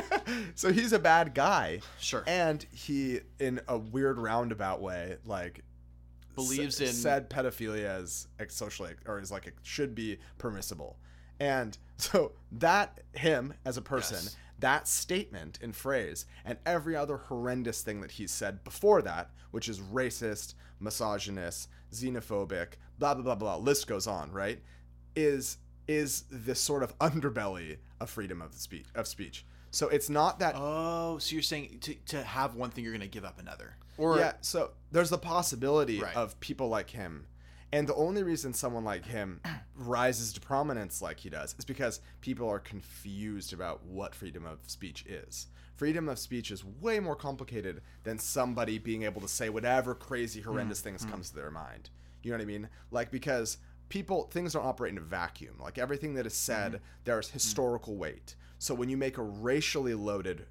[0.54, 1.80] so he's a bad guy.
[2.00, 2.24] Sure.
[2.26, 5.62] And he, in a weird roundabout way, like
[6.34, 10.98] Believes s- in- said pedophilia is socially or is like it should be permissible.
[11.40, 14.36] And so that him as a person, Yes.
[14.58, 19.68] that statement and phrase, and every other horrendous thing that he's said before that, which
[19.68, 24.60] is racist, misogynist, xenophobic, blah blah blah blah, list goes on, right?
[25.14, 29.46] Is is this sort of underbelly of freedom of the speech of speech.
[29.70, 33.00] So it's not that Oh, so you're saying to, to have one thing, you're going
[33.02, 36.16] to give up another, or yeah, so there's the possibility Right.
[36.16, 37.26] of people like him.
[37.72, 39.40] And the only reason someone like him
[39.76, 44.58] rises to prominence like he does is because people are confused about what freedom of
[44.66, 45.48] speech is.
[45.74, 50.40] Freedom of speech is way more complicated than somebody being able to say whatever crazy,
[50.40, 50.48] hmm.
[50.48, 51.10] horrendous things hmm.
[51.10, 51.90] comes to their mind.
[52.22, 52.68] You know what I mean?
[52.90, 55.56] Like, because people, things don't operate in a vacuum.
[55.60, 56.84] Like, everything that is said, mm-hmm.
[57.04, 57.34] there's hmm.
[57.34, 58.36] historical weight.
[58.58, 60.46] So when you make a racially loaded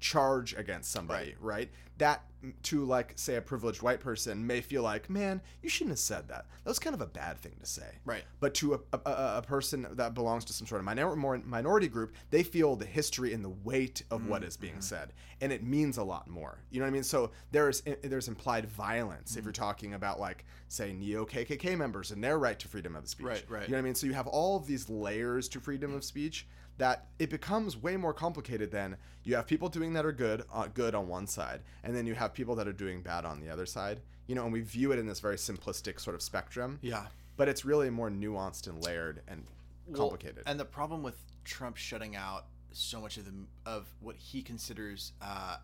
[0.00, 1.70] charge against somebody, right.
[1.98, 5.92] That mm, to like say a privileged white person may feel like, man, you shouldn't
[5.92, 6.46] have said that.
[6.64, 7.98] That was kind of a bad thing to say.
[8.04, 8.24] Right.
[8.40, 12.14] But to a, a, a- person that belongs to some sort of minor, minority group,
[12.30, 14.80] they feel the history and the weight of what is being mm-hmm.
[14.80, 16.58] said, and it means a lot more.
[16.70, 17.04] You know what I mean?
[17.04, 19.62] So there's there's implied violence if you're mm-hmm.
[19.62, 23.26] talking about like say neo KKK members and their right to freedom of speech.
[23.26, 23.62] Right, right.
[23.62, 23.94] You know what I mean?
[23.94, 26.46] So you have all of these layers to freedom of speech
[26.78, 30.66] that it becomes way more complicated than you have people doing that are good uh,
[30.72, 33.48] good on one side and then you have people that are doing bad on the
[33.48, 34.00] other side.
[34.26, 36.78] You know and we view it in this very simplistic sort of spectrum.
[36.82, 39.44] Yeah, but it's really more nuanced and layered and
[39.86, 40.42] Well, complicated.
[40.46, 43.32] and the problem with Trump shutting out so much of the
[43.64, 45.56] of what he considers uh,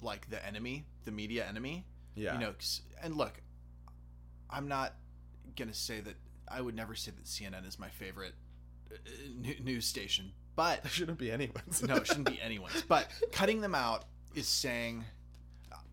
[0.00, 1.86] like the enemy, the media enemy.
[2.14, 2.34] yeah.
[2.34, 2.54] You know
[3.02, 3.40] and look,
[4.50, 4.94] I'm not
[5.56, 6.16] gonna say that
[6.48, 8.34] I would never say that CNN is my favorite
[9.62, 12.82] news station, but there shouldn't be anyone's no, it shouldn't be anyone's.
[12.88, 15.04] But cutting them out is saying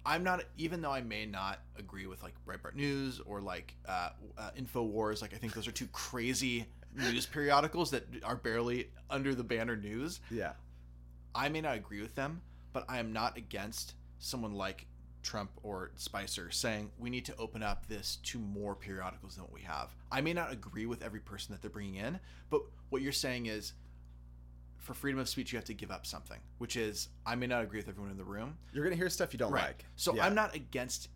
[0.06, 4.10] I'm not, even though I may not agree with like Breitbart News or like uh,
[4.38, 5.22] uh, Infowars.
[5.22, 9.76] Like I think those are two crazy news periodicals that are barely under the banner
[9.76, 10.22] news.
[10.32, 10.54] yeah
[11.36, 12.42] I may not agree with them,
[12.74, 14.88] but I am not against someone like
[15.30, 19.54] Trump or Spicer saying we need to open up this to more periodicals than what
[19.54, 19.94] we have.
[20.12, 23.46] I may not agree with every person that they're bringing in, but what you're saying
[23.46, 23.74] is
[24.78, 27.64] for freedom of speech, you have to give up something, which is I may not
[27.64, 28.58] agree with everyone in the room.
[28.74, 30.26] you're gonna hear stuff you don't like So Yeah.
[30.26, 31.10] I'm not against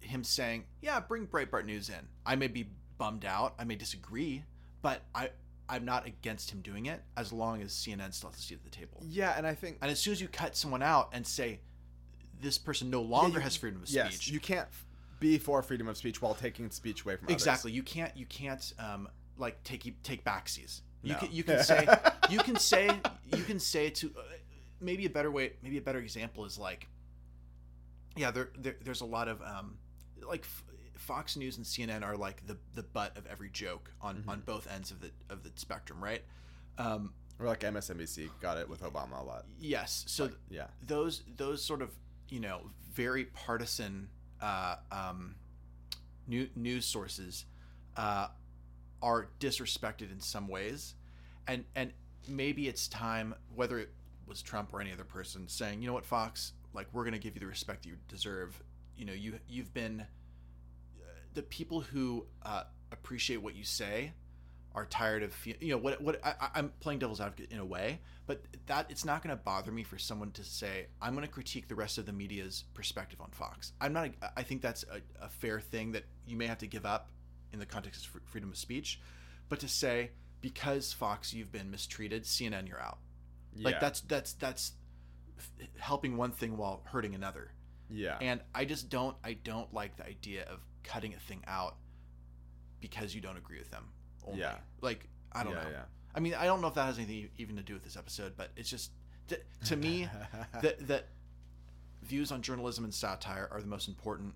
[0.00, 2.08] him saying, yeah, bring Breitbart News in.
[2.26, 3.54] I may be bummed out.
[3.58, 4.42] I may disagree,
[4.82, 5.30] but I,
[5.68, 8.64] I'm not against him doing it as long as CNN still has a seat at
[8.64, 9.00] the table.
[9.06, 11.60] yeah and i think And as soon as you cut someone out and say
[12.40, 14.68] this person no longer you- has freedom of yes speech, you can't
[15.20, 17.34] be for freedom of speech while taking speech away from others.
[17.34, 17.72] Exactly.
[17.72, 18.16] You can't.
[18.16, 18.72] You can't.
[18.78, 20.80] Um, like take take backsies.
[21.02, 21.18] You No.
[21.18, 21.32] can.
[21.32, 21.86] You can say.
[22.30, 22.90] you can say.
[23.36, 24.06] You can say to.
[24.18, 24.22] Uh,
[24.80, 25.52] maybe a better way.
[25.62, 26.88] Maybe a better example is like.
[28.16, 29.76] Yeah, there, there there's a lot of um,
[30.26, 30.64] like F-
[30.96, 34.30] Fox News and CNN are like the the butt of every joke on Mm-hmm.
[34.30, 36.22] on both ends of the of the spectrum, right?
[36.78, 39.44] Um, Or like MSNBC got it with Obama a lot.
[39.60, 40.04] yes.
[40.08, 40.66] So Yeah.
[40.84, 41.90] those those sort of
[42.28, 42.62] you know
[42.92, 44.08] very partisan
[44.40, 45.34] uh, um,
[46.26, 47.44] new, news sources
[47.96, 48.28] uh,
[49.02, 50.94] are disrespected in some ways,
[51.46, 51.92] and and
[52.28, 53.90] maybe it's time whether it
[54.26, 57.34] was Trump or any other person saying you know what Fox like we're gonna give
[57.34, 58.60] you the respect that you deserve.
[58.96, 64.12] You know you you've been uh, the people who uh, appreciate what you say
[64.78, 68.00] are tired of you know what what I, I'm playing devil's advocate in a way,
[68.26, 71.32] but that it's not going to bother me for someone to say I'm going to
[71.32, 73.72] critique the rest of the media's perspective on Fox.
[73.80, 74.10] I'm not.
[74.36, 77.10] I think that's a, a fair thing that you may have to give up
[77.52, 79.00] in the context of fr- freedom of speech,
[79.48, 82.98] but to say because Fox you've been mistreated, CNN you're out.
[83.60, 84.72] Like that's that's that's
[85.78, 87.50] helping one thing while hurting another.
[87.90, 88.18] Yeah.
[88.20, 91.76] And I just don't I don't like the idea of cutting a thing out
[92.80, 93.88] because you don't agree with them.
[94.28, 94.40] Only.
[94.40, 94.54] Yeah.
[94.80, 95.70] Like I don't Yeah, know.
[95.70, 95.82] yeah.
[96.14, 98.34] I mean, I don't know if that has anything even to do with this episode,
[98.36, 98.90] but it's just
[99.28, 100.08] th- to me
[100.62, 101.08] that that
[102.02, 104.34] views on journalism and satire are the most important.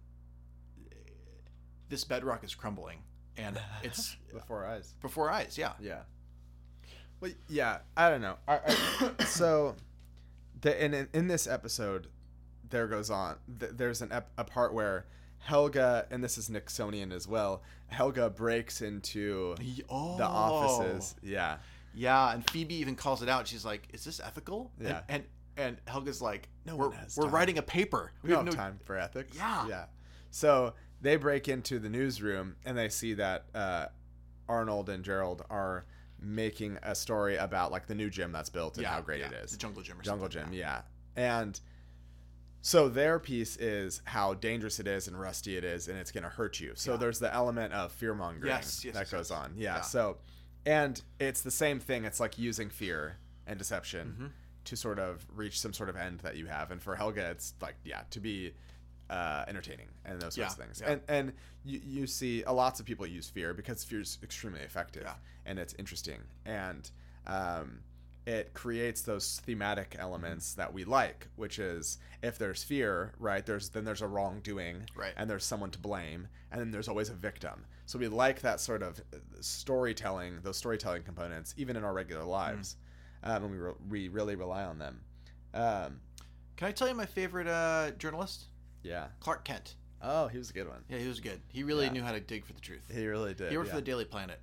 [1.88, 2.98] This bedrock is crumbling,
[3.37, 4.94] and it's before eyes.
[5.02, 5.59] before eyes.
[5.59, 5.72] Yeah.
[5.81, 6.00] Yeah.
[7.20, 7.78] Well, yeah.
[7.96, 8.37] I don't know.
[8.48, 8.61] I,
[9.18, 9.76] I, so,
[10.61, 12.07] the in, in in this episode,
[12.70, 13.37] there goes on.
[13.61, 15.07] Th- there's an ep- a part where
[15.42, 17.62] Helga, and this is Nixonian as well.
[17.88, 19.55] Helga breaks into
[19.88, 20.16] Oh.
[20.16, 21.14] the offices.
[21.22, 21.59] Yeah.
[21.94, 23.46] Yeah, and Phoebe even calls it out.
[23.46, 25.02] She's like, "Is this ethical?" Yeah.
[25.09, 25.24] And
[25.55, 27.31] and, Helga's like, No we're, we're time.
[27.31, 28.12] writing a paper.
[28.22, 29.37] We don't have time for ethics.
[29.37, 29.68] Yeah.
[29.68, 29.85] Yeah.
[30.31, 33.87] So they break into the newsroom and they see that uh,
[34.48, 35.85] Arnold and Gerald are
[36.18, 39.26] making a story about like the new gym that's built and Yeah, how great yeah,
[39.26, 39.50] it is.
[39.50, 40.83] the Jungle Gym or Jungle something, Gym, yeah.
[41.16, 41.61] And
[42.62, 46.22] so their piece is how dangerous it is and rusty it is and it's going
[46.25, 46.72] to hurt you.
[46.77, 46.96] So Yeah.
[46.98, 49.53] there's the element of fear mongering Yes, yes, that yes, goes on.
[49.57, 49.77] Yeah.
[49.77, 49.81] Yeah.
[49.83, 50.18] So,
[50.64, 52.05] and it's the same thing.
[52.05, 54.27] It's like using fear and deception Mm-hmm.
[54.66, 56.70] to sort of reach some sort of end that you have.
[56.70, 58.55] And for Helga, it's like, yeah, to be
[59.11, 60.81] uh, entertaining and those sorts Yeah, of things.
[60.83, 60.92] yeah.
[60.92, 61.33] And and
[61.64, 65.07] you, you see a lots of people use fear because fear is extremely effective
[65.44, 66.90] and it's interesting and
[67.27, 67.81] um,
[68.26, 73.44] it creates those thematic elements that we like, which is if there's fear, right?
[73.44, 75.12] There's then there's a wrongdoing, Right.
[75.16, 77.64] And there's someone to blame, and then there's always a victim.
[77.87, 82.24] So we like that sort of uh, storytelling, those storytelling components, even in our regular
[82.24, 82.76] lives,
[83.24, 85.00] um, and we re- we really rely on them.
[85.54, 86.00] Um,
[86.56, 88.44] Can I tell you my favorite uh, journalist?
[88.82, 89.08] yeah.
[89.20, 89.74] Clark Kent.
[90.00, 90.82] Oh, he was a good one.
[90.88, 91.40] Yeah, he was good.
[91.48, 91.92] He really Yeah.
[91.92, 92.82] knew how to dig for the truth.
[92.92, 93.50] He really did.
[93.50, 93.74] He worked yeah.
[93.74, 94.40] for the Daily Planet.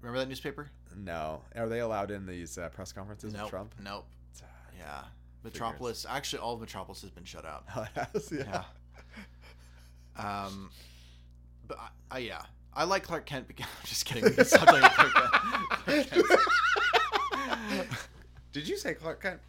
[0.00, 0.70] Remember that newspaper?
[0.96, 3.42] No, are they allowed in these uh, press conferences Nope.
[3.42, 3.74] with Trump?
[3.82, 4.06] Nope.
[4.78, 5.02] Yeah.
[5.44, 6.04] Metropolis.
[6.08, 7.64] Actually, all of Metropolis has been shut out.
[7.76, 8.32] Oh, it has?
[8.32, 8.64] yeah.
[10.18, 10.44] Yeah.
[10.46, 10.70] Um,
[11.66, 12.42] but I, I yeah,
[12.74, 13.46] I like Clark Kent.
[13.48, 14.44] Because, I'm just kidding.
[14.44, 14.82] Stop Clark
[15.86, 16.10] Kent.
[16.10, 17.88] Clark Kent.
[18.52, 19.40] Did you say Clark Kent?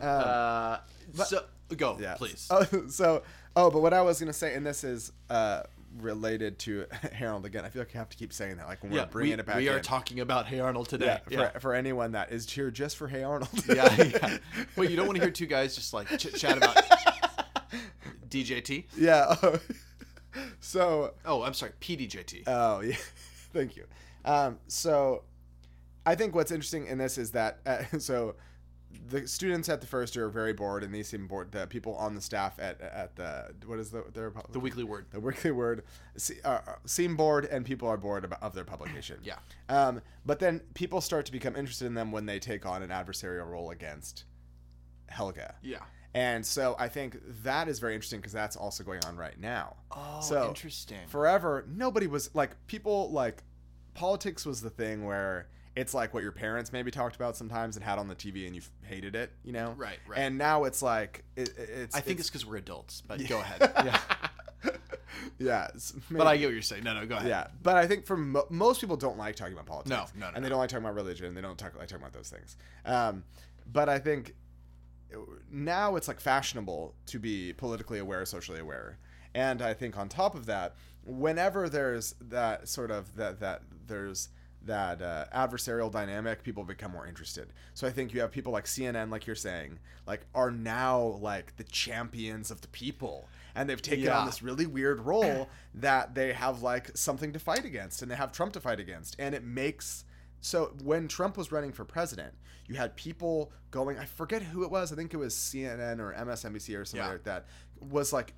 [0.00, 0.78] Um, Uh,
[1.24, 1.44] so
[1.76, 2.14] go, yeah.
[2.16, 2.48] please.
[2.50, 3.22] Oh, so,
[3.54, 5.62] oh, but what I was gonna say, and this is uh,
[6.00, 7.64] related to Harold again.
[7.64, 9.40] I feel like I have to keep saying that, like when yeah, we're bringing we,
[9.40, 9.56] it back.
[9.56, 9.82] we are in.
[9.82, 11.06] talking about Hey Arnold today.
[11.06, 13.48] Yeah, Yeah, For, for anyone that is here just for Hey Arnold.
[13.68, 14.38] yeah, yeah.
[14.76, 16.76] Wait, you don't want to hear two guys just like chit chat about
[18.28, 18.84] DJT?
[18.96, 19.34] yeah.
[20.60, 22.44] so, Oh, I'm sorry, PDJT.
[22.46, 22.96] Oh yeah,
[23.52, 23.84] thank you.
[24.24, 25.22] Um, so,
[26.04, 28.34] I think what's interesting in this is that uh, so
[29.08, 31.52] the students at the first year are very bored, and they seem bored.
[31.52, 35.06] The people on the staff at at the what is the their the Weekly Word.
[35.10, 35.84] the weekly word
[36.16, 39.18] se- uh, seem bored, and people are bored of their publication.
[39.24, 39.38] Yeah.
[39.68, 42.90] Um, but then people start to become interested in them when they take on an
[42.90, 44.24] adversarial role against
[45.08, 45.54] Helga.
[45.62, 45.78] Yeah.
[46.14, 49.76] And so I think that is very interesting because that's also going on right now.
[49.90, 51.06] Oh, so interesting.
[51.08, 53.42] Forever, nobody was like people like
[53.94, 57.84] politics was the thing where it's like what your parents maybe talked about sometimes and
[57.84, 59.74] had on the TV and you hated it, you know?
[59.76, 60.18] Right, right.
[60.18, 61.94] And now it's like it, it- it's.
[61.96, 63.60] I think it's because we're adults, but go ahead.
[63.84, 64.00] Yeah.
[65.38, 65.68] yeah.
[65.74, 66.82] it's But I get what you're saying.
[66.84, 67.28] No, no, go ahead.
[67.28, 69.90] Yeah, but I think for mo- most people don't like talking about politics.
[69.90, 71.34] No, no, no, and they don't like talking about religion.
[71.34, 72.56] They don't talk like talking about those things.
[72.84, 73.22] Um,
[73.70, 74.34] but I think
[75.50, 78.98] now it's like fashionable to be politically aware, socially aware,
[79.34, 80.74] and I think on top of that,
[81.04, 84.28] whenever there's that sort of that that there's
[84.64, 87.52] that uh, adversarial dynamic, people become more interested.
[87.74, 91.56] So I think you have people like CNN, like you're saying, like are now like
[91.56, 94.18] the champions of the people, and they've taken Yeah.
[94.20, 98.16] on this really weird role that they have like something to fight against, and they
[98.16, 100.04] have Trump to fight against, and it makes.
[100.40, 102.34] So when Trump was running for president,
[102.66, 103.98] you had people going.
[103.98, 104.92] I forget who it was.
[104.92, 107.12] I think it was CNN or MSNBC or something Yeah.
[107.12, 107.46] like that.
[107.80, 108.34] Was like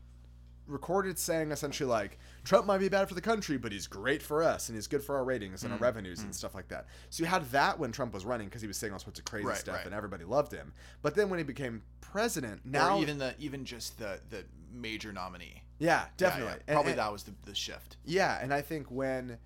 [0.68, 4.42] recorded saying essentially like Trump might be bad for the country, but he's great for
[4.42, 6.86] us and he's good for our ratings Mm, and our revenues and stuff like that.
[7.10, 9.24] So you had that when Trump was running because he was saying all sorts of
[9.24, 9.86] crazy Right, stuff right.
[9.86, 10.72] and everybody loved him.
[11.02, 15.12] But then when he became president, now or even the even just the the major
[15.12, 15.62] nominee.
[15.78, 16.58] yeah, Yeah, definitely, yeah.
[16.68, 17.96] And- Probably and- that was the, the shift.
[18.04, 19.38] Yeah, and I think when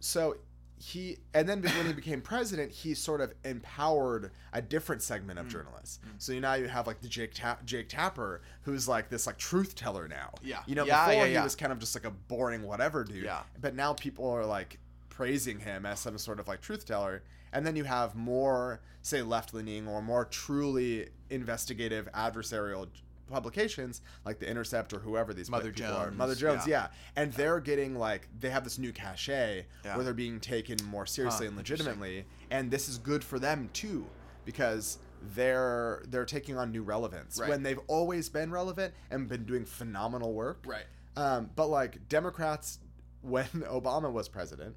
[0.00, 0.36] so
[0.82, 5.42] he and then when he became president, he sort of empowered a different segment Mm.
[5.42, 6.00] of journalists.
[6.18, 9.76] So now you have like the Jake Ta- Jake Tapper, who's like this like truth
[9.76, 10.32] teller now.
[10.42, 10.62] Yeah.
[10.66, 11.44] you know, Yeah, before yeah, he yeah.
[11.44, 13.24] was kind of just like a boring whatever dude.
[13.24, 13.42] Yeah.
[13.60, 14.78] but now people are like
[15.08, 17.22] praising him as some sort of like truth teller.
[17.52, 22.88] And then you have more, say, left leaning or more truly investigative adversarial
[23.28, 26.04] publications like the Intercept or whoever these Mother people are.
[26.06, 26.88] Jones, Mother Jones, yeah.
[26.88, 26.88] yeah.
[27.22, 29.96] And they're getting like they have this new cachet Yeah.
[29.96, 33.70] where they're being taken more seriously Huh, and legitimately, and this is good for them
[33.72, 34.06] too
[34.44, 34.98] because
[35.34, 37.48] they're they're taking on new relevance Right.
[37.48, 40.64] when they've always been relevant and been doing phenomenal work.
[40.66, 40.84] Right.
[41.16, 42.78] Um, but like Democrats,
[43.20, 44.74] when Obama was president,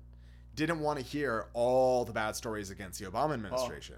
[0.55, 3.95] didn't want to hear all the bad stories against the Obama administration.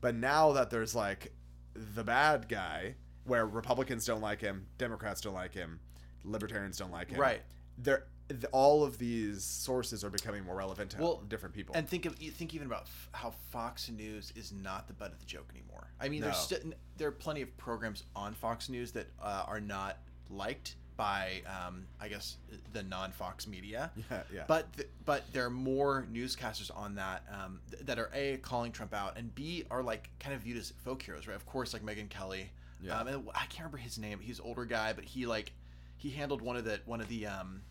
[0.00, 1.32] But now that there's like
[1.74, 5.80] the bad guy, where Republicans don't like him, Democrats don't like him,
[6.24, 7.42] Libertarians don't like him, Right.
[7.78, 11.74] They're th- all of these sources are becoming more relevant to Well, different people.
[11.74, 15.18] And think of think even about f- how Fox News is not the butt of
[15.18, 15.88] the joke anymore.
[16.00, 16.56] I mean, there's No.
[16.58, 19.98] st- there are plenty of programs on Fox News that uh, are not
[20.30, 22.36] liked by, um, I guess,
[22.72, 23.90] the non-Fox media.
[24.10, 24.44] Yeah, yeah.
[24.46, 28.70] But th- but there are more newscasters on that um, th- that are a calling
[28.70, 31.34] Trump out and b are like kind of viewed as folk heroes, right?
[31.36, 32.52] Of course, like Megyn Kelly.
[32.84, 32.98] Yeah.
[33.00, 34.18] Um, and I can't remember his name.
[34.20, 35.52] He's an older guy, but he like
[35.96, 37.62] he handled one of the one of the um,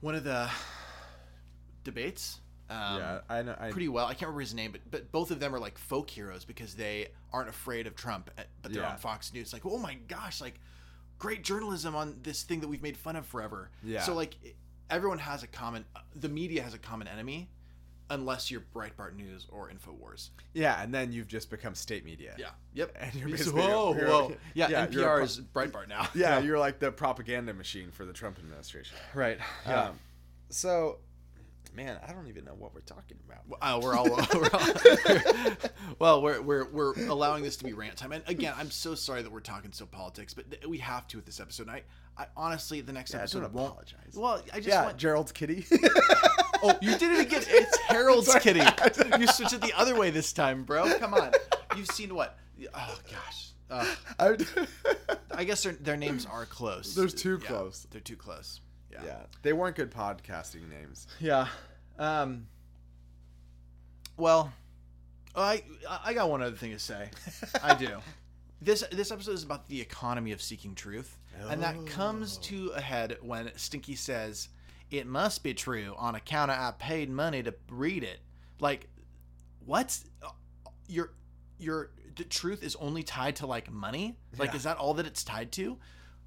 [0.00, 0.48] one of the
[1.82, 2.40] debates.
[2.70, 3.54] Um, yeah, I know.
[3.58, 4.06] I, pretty well.
[4.06, 6.74] I can't remember his name, but but both of them are like folk heroes because
[6.74, 8.92] they aren't afraid of Trump, eh, but they're Yeah.
[8.92, 9.52] on Fox News.
[9.52, 10.58] Like, oh my gosh, like
[11.18, 13.70] great journalism on this thing that we've made fun of forever.
[13.82, 14.00] Yeah.
[14.02, 14.36] So like
[14.88, 17.48] everyone has a common, the media has a common enemy,
[18.10, 20.28] unless you're Breitbart News or Infowars.
[20.52, 22.34] yeah, and then you've just become state media.
[22.38, 22.50] Yeah.
[22.74, 22.96] Yep.
[23.00, 24.36] And you're basically- whoa, you're- whoa.
[24.54, 24.68] Yeah.
[24.70, 26.08] yeah, you're a NPR pro- is Breitbart now.
[26.14, 28.96] Yeah, you're like the propaganda machine for the Trump administration.
[29.14, 29.38] right.
[29.66, 29.98] Um,
[30.50, 30.98] so,
[31.74, 33.40] man, I don't even know what we're talking about.
[33.62, 35.52] Oh, we're all, we're all
[35.98, 36.22] well.
[36.22, 39.32] We're, we're we're allowing this to be rant time, and again, I'm so sorry that
[39.32, 41.66] we're talking so politics, but th- we have to with this episode.
[41.68, 41.82] And I,
[42.16, 43.70] I honestly, the next Yeah, episode don't won't.
[43.72, 44.14] apologize.
[44.14, 44.96] Well, I just yeah, want.
[44.98, 45.66] Gerald's kitty.
[46.64, 47.42] Oh, you did it again.
[47.46, 48.60] It's Harold's kitty.
[49.18, 50.98] You switched it the other way this time, bro.
[50.98, 51.30] Come on.
[51.76, 52.36] You've seen what?
[52.74, 53.50] Oh gosh.
[53.70, 53.96] Ugh.
[54.18, 56.94] I- I guess their their names are close.
[56.94, 57.86] They're too Yeah, close.
[57.90, 58.60] They're too close.
[58.92, 59.00] Yeah.
[59.04, 61.06] yeah, they weren't good podcasting names.
[61.18, 61.48] Yeah.
[61.98, 62.46] Um.
[64.16, 64.52] Well,
[65.34, 65.64] I
[66.04, 67.10] I got one other thing to say.
[67.62, 67.98] I do.
[68.62, 71.18] This this episode is about the economy of seeking truth,
[71.50, 74.48] and that comes to a head when Stinky says,
[74.90, 78.20] "It must be true on account of I paid money to read it."
[78.60, 78.88] Like,
[79.64, 80.04] what's
[80.86, 81.12] Your
[81.58, 84.18] your the truth is only tied to like money?
[84.38, 84.56] Like, Yeah.
[84.56, 85.78] is that all that it's tied to?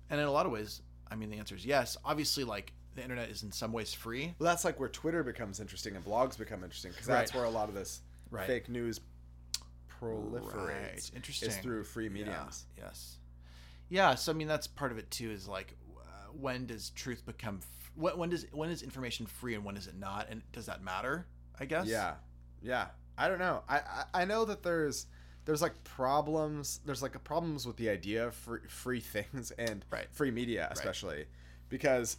[0.10, 1.96] And in a lot of ways, I mean, the answer is yes.
[2.04, 4.34] Obviously, like the internet is in some ways free.
[4.40, 7.40] Well, that's like where Twitter becomes interesting and blogs become interesting because that's Right.
[7.40, 8.02] where a lot of this
[8.32, 8.48] Right.
[8.48, 9.00] fake news
[10.02, 10.54] proliferates.
[10.68, 11.12] Right.
[11.16, 11.50] Interesting.
[11.50, 12.66] Is through free mediums.
[12.78, 12.86] Yeah.
[12.86, 13.18] Yes.
[13.90, 14.16] Yeah.
[14.16, 15.30] So I mean, that's part of it too.
[15.32, 17.62] Is like, uh, when does truth become?
[17.98, 20.28] When, when does when is information free and when is it not?
[20.30, 21.26] And does that matter?
[21.60, 21.88] I guess.
[21.88, 22.14] Yeah,
[22.62, 22.88] yeah.
[23.18, 23.64] I don't know.
[23.68, 25.08] I, I I know that there's
[25.46, 26.80] there's like problems.
[26.86, 30.08] There's like problems with the idea of free, free things and Right.
[30.12, 31.26] free media, especially
[31.70, 32.18] because.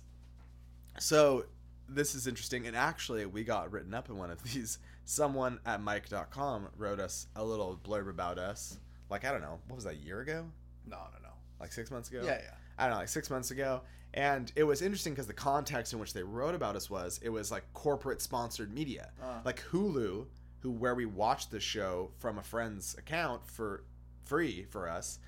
[0.98, 1.44] So
[1.88, 4.78] this is interesting, and actually, we got written up in one of these.
[5.04, 8.78] Someone at Mic.com wrote us a little blurb about us.
[9.08, 9.94] Like I don't know, what was that?
[9.94, 10.44] A year ago?
[10.86, 10.96] No.
[10.96, 11.18] No.
[11.22, 11.34] No.
[11.60, 12.22] Like six months ago?
[12.24, 12.38] Yeah.
[12.42, 12.50] Yeah.
[12.76, 13.80] I don't know, like six months ago.
[14.14, 17.28] And it was interesting because the context in which they wrote about us was it
[17.28, 19.10] was like corporate sponsored media.
[19.22, 19.40] Uh.
[19.44, 20.26] Like Hulu,
[20.60, 23.84] who where we watched the show from a friend's account for
[24.24, 25.18] free for us,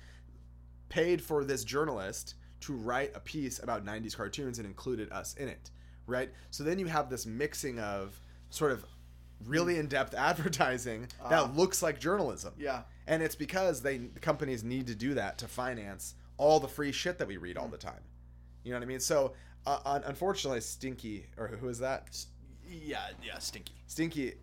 [0.89, 5.47] paid for this journalist to write a piece about 90s cartoons and included us in
[5.47, 5.71] it.
[6.07, 6.31] Right?
[6.49, 8.19] So then you have this mixing of
[8.49, 8.85] sort of
[9.45, 12.53] really in-depth advertising that looks like journalism.
[12.57, 12.81] Yeah.
[13.07, 16.91] And it's because they the companies need to do that to finance all the free
[16.91, 18.01] shit that we read all the time.
[18.63, 18.99] You know what I mean?
[18.99, 19.33] So,
[19.65, 22.15] uh, un- unfortunately, Stinky or who is that?
[22.67, 23.73] Yeah, yeah, stinky.
[23.87, 24.33] Stinky,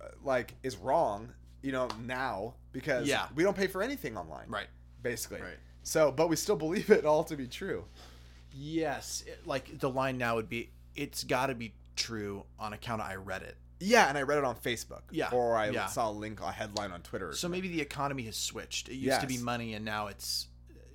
[0.00, 1.32] uh, like, is wrong.
[1.62, 3.28] You know now because Yeah.
[3.36, 4.48] we don't pay for anything online.
[4.48, 4.66] Right.
[5.00, 5.40] Basically.
[5.40, 5.58] Right.
[5.84, 7.84] So, but we still believe it all to be true.
[8.52, 13.00] Yes, it- like the line now would be, "It's got to be true on account
[13.00, 15.02] of I read it." Yeah, and I read it on Facebook.
[15.10, 15.86] Yeah, Or I yeah.
[15.86, 17.32] saw a link, a headline on Twitter.
[17.32, 18.88] So maybe the economy has switched.
[18.88, 20.48] It used to be money, and now it's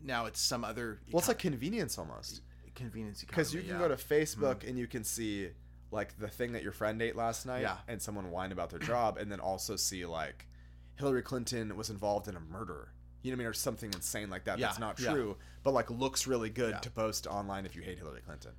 [0.04, 1.00] now it's some other.
[1.12, 2.42] Well, it's like convenience almost.
[2.78, 4.70] Convenience Because you can economy, go to Facebook mm.
[4.70, 5.50] and you can see
[5.92, 7.78] like the thing that your friend ate last night Yeah.
[7.88, 10.48] and someone whine about their job and then also see like
[10.96, 12.92] Hillary Clinton was involved in a murder.
[13.22, 13.48] You know what I mean?
[13.48, 14.58] Or something insane like that.
[14.60, 15.12] Yeah, That's not yeah.
[15.12, 16.80] true, but like looks really good Yeah.
[16.80, 18.52] to post online if you hate Hillary Clinton.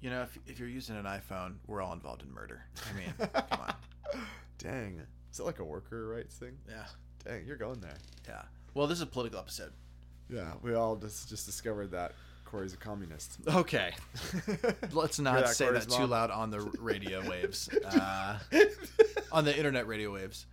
[0.00, 2.64] You know, if, if you're using an iPhone, we're all involved in murder.
[2.90, 3.74] I mean, come on.
[4.58, 5.02] Dang.
[5.32, 6.56] Is it like a worker rights thing?
[6.68, 6.84] Yeah,
[7.24, 7.96] Dang, you're going there.
[8.28, 8.42] yeah.
[8.74, 9.72] Well, this is a political episode.
[10.28, 12.12] Yeah, we all just just discovered that
[12.50, 13.38] Corey's a communist.
[13.46, 13.92] Okay,
[14.92, 18.38] let's not that, say Corey's that too loud on the radio waves, uh,
[19.30, 20.46] on the internet radio waves.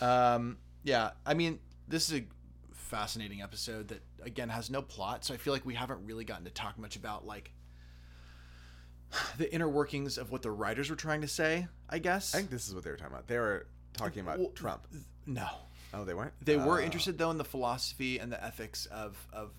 [0.00, 2.24] Um, yeah, I mean, this is a
[2.72, 6.44] fascinating episode that again has no plot, so I feel like we haven't really gotten
[6.44, 7.52] to talk much about like
[9.38, 11.68] the inner workings of what the writers were trying to say.
[11.88, 12.34] I guess.
[12.34, 13.28] I think this is what they were talking about.
[13.28, 14.86] They were talking about Well, Trump.
[15.26, 15.46] no,
[15.94, 16.32] Oh, they weren't.
[16.44, 19.52] they were Uh, interested though in the philosophy and the ethics of of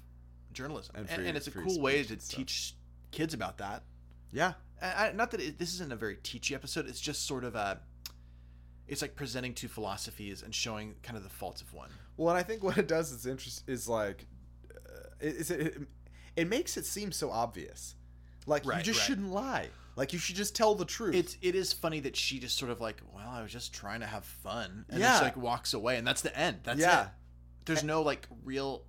[0.58, 2.76] journalism, And and, free- and it's a cool way to teach
[3.12, 3.84] kids about that.
[4.32, 6.88] Yeah, I, not that it, this isn't a very teachy episode.
[6.88, 7.80] It's just sort of a.
[8.88, 11.90] It's like presenting two philosophies and showing kind of the faults of one.
[12.16, 14.26] Well, and I think what it does is interest is like,
[14.74, 15.78] uh, is it, it
[16.36, 17.96] it makes it seem so obvious,
[18.46, 19.06] like you just right.
[19.06, 19.68] shouldn't lie.
[19.96, 21.16] Like you should just tell the truth.
[21.16, 24.02] It's it is funny that she just sort of like, well, I was just trying
[24.02, 25.08] to have fun, and Yeah.
[25.12, 26.60] just like walks away, and that's the end.
[26.64, 27.04] That's Yeah.
[27.04, 27.08] it.
[27.66, 28.84] There's no like real.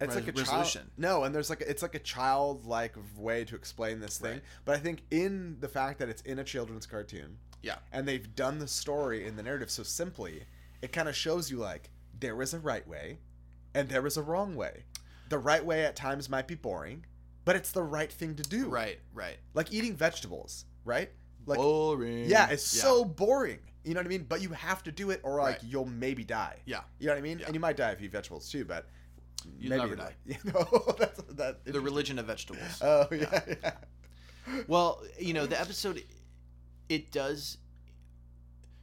[0.00, 0.82] It's like a resolution.
[0.82, 0.90] child.
[0.96, 4.32] No, and there's like a, it's like a childlike way to explain this thing.
[4.34, 4.42] Right.
[4.64, 7.76] But I think in the fact that it's in a children's cartoon, Yeah.
[7.92, 10.44] and they've done the story in the narrative so simply,
[10.82, 13.18] it kind of shows you like there is a right way,
[13.74, 14.84] and there is a wrong way.
[15.28, 17.04] The right way at times might be boring,
[17.44, 18.68] but it's the right thing to do.
[18.68, 18.98] Right.
[19.12, 19.36] Right.
[19.54, 21.10] Like eating vegetables, right?
[21.46, 22.26] Like Boring.
[22.28, 23.60] Yeah, it's so boring.
[23.84, 24.26] You know what I mean?
[24.28, 25.64] But you have to do it, or like Right.
[25.64, 26.56] you'll maybe die.
[26.66, 26.80] Yeah.
[26.98, 27.38] You know what I mean?
[27.38, 27.46] Yeah.
[27.46, 28.88] And you might die if you eat vegetables too, but
[29.58, 30.14] You'll maybe never die.
[30.26, 31.64] You know, that's that.
[31.64, 32.80] The religion of vegetables.
[32.82, 33.72] Oh yeah, yeah.
[34.66, 36.02] Well, you know, the episode
[36.88, 37.58] it does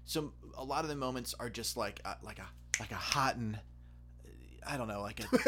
[0.05, 2.45] so a lot of the moments are just like a, like a
[2.79, 3.59] like a hot and
[4.65, 5.41] I don't know, like a well,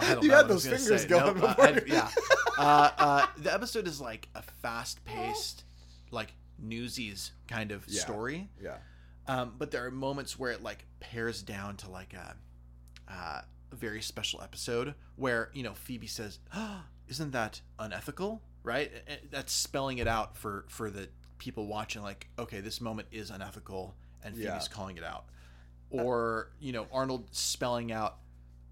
[0.14, 1.08] don't You know had what I was those fingers say.
[1.08, 2.08] going Nope, uh, I- yeah.
[2.58, 5.64] Uh, uh, the episode is like a fast-paced,
[6.10, 8.00] like newsies kind of Yeah.
[8.00, 8.48] story.
[8.58, 8.76] yeah.
[9.28, 12.34] Um, but there are moments where it like pares down to like a,
[13.12, 13.12] uh,
[13.42, 13.44] a
[13.74, 18.90] very special episode where you know Phoebe says, oh, "Isn't that unethical?" Right?
[19.30, 21.08] That's spelling it out for for the
[21.38, 22.02] people watching.
[22.02, 24.72] Like, okay, this moment is unethical, and Phoebe's Yeah.
[24.74, 25.26] calling it out.
[25.90, 28.18] Or you know Arnold spelling out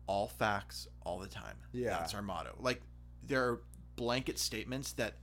[0.07, 1.57] all facts all the time.
[1.73, 1.91] Yeah.
[1.91, 2.55] that's our motto.
[2.61, 2.83] Like
[3.27, 3.63] there are
[3.97, 5.15] blanket statements that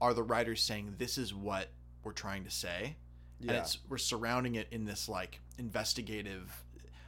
[0.00, 1.68] are the writers saying this is what
[2.02, 2.96] we're trying to say
[3.38, 3.52] Yeah.
[3.52, 6.64] and it's we're surrounding it in this like investigative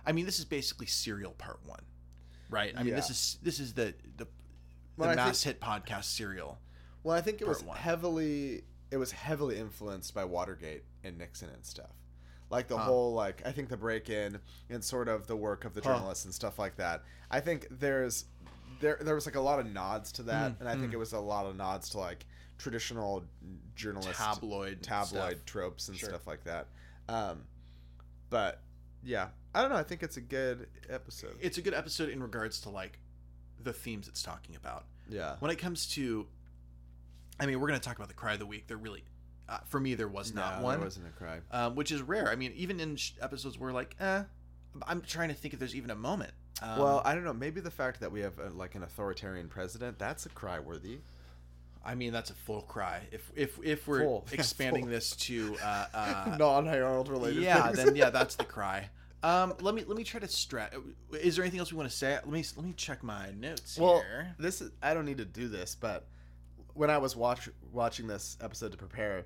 [0.06, 1.80] i mean this is basically serial part one
[2.50, 4.26] right i mean this is this is the the,
[4.96, 6.58] Well, the I mass hit podcast serial
[7.02, 7.76] Well, I think it was one.
[7.76, 11.90] heavily it was heavily influenced by Watergate and Nixon and stuff.
[12.48, 12.84] Like the Huh.
[12.84, 14.38] whole like I think the break in
[14.70, 15.94] and sort of the work of the Huh.
[15.94, 17.02] journalists and stuff like that.
[17.30, 18.26] I think there's
[18.80, 20.94] there there was like a lot of nods to that Mm, and I think mm.
[20.94, 22.26] it was a lot of nods to like
[22.58, 23.24] traditional
[23.74, 25.44] journalist tabloid tabloid stuff.
[25.46, 26.10] tropes and Sure.
[26.10, 26.68] stuff like that.
[27.08, 27.42] Um
[28.30, 28.62] but
[29.02, 31.36] yeah, I don't know, I think it's a good episode.
[31.40, 32.98] it's a good episode in regards to like
[33.62, 35.36] the themes it's talking about yeah.
[35.38, 36.26] when it comes to
[37.40, 39.02] i mean we're going to talk about the cry of the week there really
[39.48, 41.38] uh, for me there was not No, one There wasn't a cry.
[41.50, 44.22] um, which is rare i mean even in sh- episodes where like eh
[44.86, 46.32] i'm trying to think if there's even a moment
[46.62, 47.32] um, well, I don't know.
[47.32, 50.98] Maybe the fact that we have uh like an authoritarian president, that's a cry worthy.
[51.84, 53.00] I mean, that's a full cry.
[53.10, 54.90] If if if we're Full, expanding full.
[54.92, 57.42] this to uh, uh, non Hey Arnold related.
[57.42, 57.84] yeah, things.
[57.84, 58.88] then yeah, that's the cry.
[59.24, 60.68] Um, let me let me try to strat.
[61.18, 62.12] Is there anything else we want to say?
[62.12, 64.34] Let me let me check my notes well, here.
[64.38, 66.06] this is I don't need to do this, but
[66.74, 69.24] when I was watch watching this episode to prepare,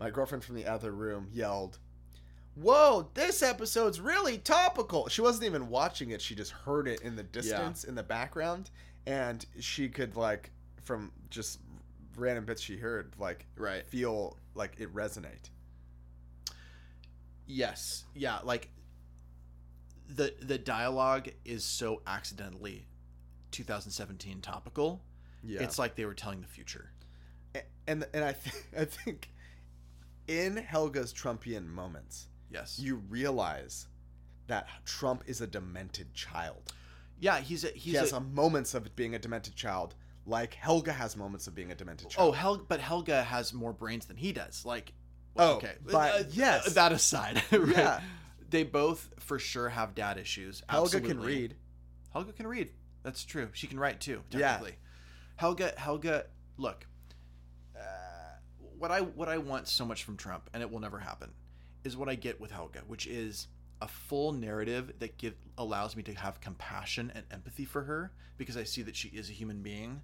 [0.00, 1.78] my girlfriend from the other room yelled,
[2.56, 7.14] "Whoa, this episode's really topical." She wasn't even watching it; she just heard it in
[7.14, 8.70] the distance in the background,
[9.06, 10.50] and she could like
[10.82, 11.60] from just
[12.16, 13.86] random bits she heard like Right.
[13.86, 15.50] feel like it resonate.
[17.46, 18.04] Yes.
[18.12, 18.38] Yeah.
[18.42, 18.70] Like
[20.08, 22.86] the the dialogue is so accidentally
[23.50, 25.02] 2017 topical.
[25.42, 26.90] Yeah, It's like they were telling the future.
[27.54, 29.30] A- and and I th- I think
[30.26, 32.78] in Helga's Trumpian moments, Yes.
[32.78, 33.86] you realize
[34.48, 36.72] that Trump is a demented child.
[37.20, 39.94] yeah, he's a he's he has a, a, moments of being a demented child,
[40.26, 42.28] like Helga has moments of being a demented child.
[42.28, 42.58] Oh, child.
[42.58, 44.64] Hel- but Helga has more brains than he does.
[44.64, 44.92] Like,
[45.38, 46.74] Oh, okay, but Uh, yes.
[46.74, 47.68] that aside, right?
[47.76, 48.00] Yeah.
[48.56, 50.62] They both for sure have dad issues.
[50.68, 51.56] Helga can read.
[52.12, 52.70] Helga can read.
[53.02, 53.50] That's true.
[53.52, 54.22] She can write too.
[54.30, 54.60] Yeah.
[55.36, 55.74] Helga.
[55.76, 56.24] Helga.
[56.56, 56.86] Look,
[57.76, 57.80] uh,
[58.78, 61.30] what I what I want so much from Trump, and it will never happen,
[61.84, 63.48] is what I get with Helga, which is
[63.82, 68.56] a full narrative that give allows me to have compassion and empathy for her because
[68.56, 70.00] I see that she is a human being,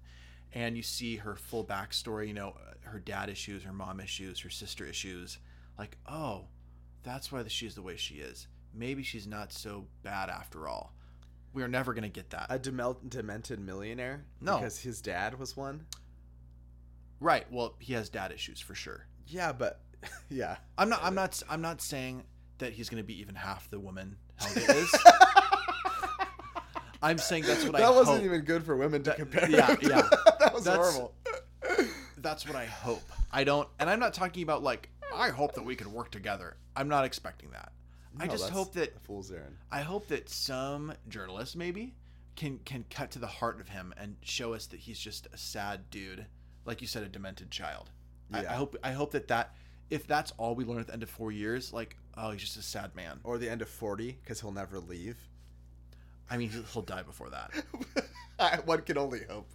[0.53, 2.27] and you see her full backstory.
[2.27, 5.39] You know, her dad issues, her mom issues, her sister issues.
[5.75, 6.45] Like, oh,
[7.03, 8.47] that's why she's the way she is.
[8.73, 10.93] Maybe she's not so bad after all.
[11.53, 12.47] We are never gonna get that.
[12.49, 14.25] A demel- demented millionaire?
[14.41, 14.57] No.
[14.57, 15.85] Because his dad was one?
[17.19, 17.45] Right.
[17.51, 19.05] Well, he has dad issues for sure.
[19.27, 19.81] Yeah, but
[20.29, 20.57] yeah.
[20.77, 21.01] I'm not.
[21.03, 21.41] I'm not.
[21.49, 22.23] I'm not saying
[22.57, 24.95] that he's going to be even half the woman Helga is.
[27.01, 27.79] I'm saying that's what I.
[27.79, 28.25] that wasn't hope.
[28.25, 29.49] even good for women to That- compare.
[29.49, 30.01] yeah, yeah.
[30.39, 31.13] that was That's- horrible.
[32.17, 33.01] That's what I hope.
[33.31, 33.67] I don't.
[33.79, 34.89] And I'm not talking about like.
[35.13, 36.57] I hope that we can work together.
[36.75, 37.71] I'm not expecting that.
[38.19, 39.57] I just hope that fool's errand.
[39.71, 41.95] I hope that some journalist maybe
[42.35, 45.37] can can cut to the heart of him and show us that he's just a
[45.37, 46.25] sad dude,
[46.65, 47.89] like you said, a demented child.
[48.31, 49.55] I, I hope I hope that that
[49.89, 52.57] if that's all we learn at the end of four years, like oh he's just
[52.57, 53.19] a sad man.
[53.23, 55.17] Or the end of 40, because he'll never leave.
[56.29, 58.65] I mean he'll, he'll die before that.
[58.65, 59.49] One can only hope.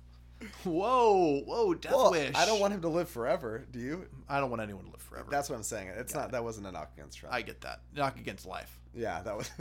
[0.65, 2.35] Whoa, whoa, death Well, wish.
[2.35, 3.67] I don't want him to live forever.
[3.71, 4.07] Do you?
[4.29, 5.29] I don't want anyone to live forever.
[5.31, 5.89] That's what I'm saying.
[5.97, 6.33] It's not.
[6.33, 7.35] That wasn't a knock against Trump.
[7.35, 7.81] I get that.
[7.95, 8.81] Knock against life.
[8.95, 9.51] yeah, that was.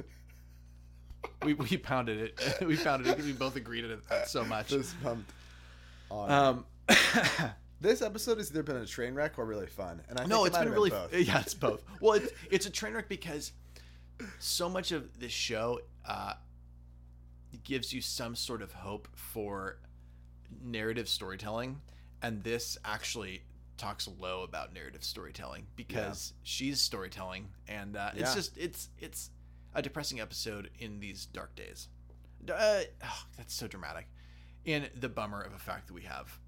[1.43, 2.61] We we pounded it.
[2.67, 4.69] we pounded it because we both agreed on it so much.
[4.69, 5.31] Just pumped.
[6.09, 6.31] On.
[6.31, 6.65] Um.
[7.81, 10.45] this episode has either been a train wreck or really fun, and I think no,
[10.45, 11.13] it it's been really both.
[11.13, 11.83] yeah, it's both.
[11.99, 13.51] Well, it's it's a train wreck because
[14.39, 16.33] so much of this show uh,
[17.63, 19.79] gives you some sort of hope for
[20.63, 21.81] narrative storytelling,
[22.21, 23.43] and this actually
[23.77, 29.29] talks low about narrative storytelling because she's storytelling, and uh, it's just it's it's
[29.75, 31.87] a depressing episode in these dark days.
[32.49, 34.07] Uh, oh, that's so dramatic.
[34.65, 36.39] And the bummer of a fact that we have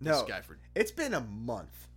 [0.00, 1.88] this No, guy for it's been a month,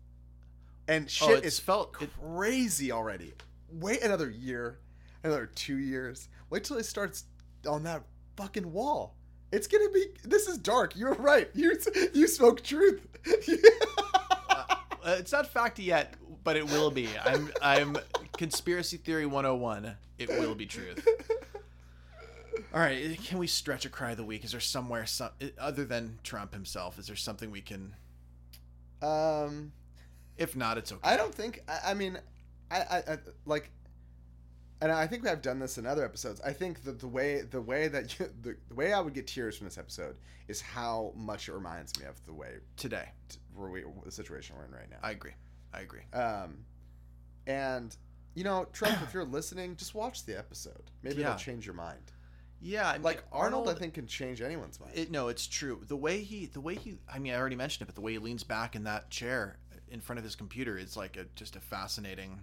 [0.87, 3.33] and Oh, shit it's is felt it, crazy already.
[3.71, 4.79] Wait another year,
[5.23, 6.27] another two years.
[6.49, 7.23] Wait till it starts
[7.67, 8.03] on that
[8.35, 9.15] fucking wall.
[9.51, 10.05] It's gonna be.
[10.23, 10.95] This is dark.
[10.95, 11.49] You're right.
[11.55, 11.77] You
[12.13, 13.05] you spoke truth.
[15.03, 17.09] Uh, it's not fact yet, but it will be.
[17.25, 17.97] I'm I'm
[18.37, 19.95] conspiracy theory 101.
[20.19, 21.05] It will be truth.
[22.73, 24.45] All right, can we stretch a cry of the week?
[24.45, 26.99] Is there somewhere some other than Trump himself?
[26.99, 27.95] Is there something we can?
[29.01, 29.71] um,
[30.37, 31.01] If not, it's okay.
[31.03, 31.61] I don't think.
[31.67, 32.17] I, I mean,
[32.69, 33.71] I, I, I like,
[34.81, 36.41] and I think I've done this in other episodes.
[36.41, 39.27] I think that the way the way that you, the, the way I would get
[39.27, 40.15] tears from this episode
[40.47, 43.09] is how much it reminds me of the way today.
[43.29, 44.97] t- where we the situation we're in right now.
[45.03, 45.33] I agree.
[45.73, 46.01] I agree.
[46.13, 46.65] Um,
[47.47, 47.95] and
[48.33, 50.89] you know, Trump, if you're listening, just watch the episode.
[51.03, 51.27] Maybe Yeah.
[51.27, 52.11] it'll change your mind.
[52.63, 54.93] Yeah, I mean, Like Arnold, I think can change anyone's mind.
[54.95, 55.81] It, no, it's true.
[55.87, 58.11] The way he, the way he, I mean, I already mentioned it, but the way
[58.13, 59.57] he leans back in that chair
[59.89, 62.39] in front of his computer is like a just a fascinating.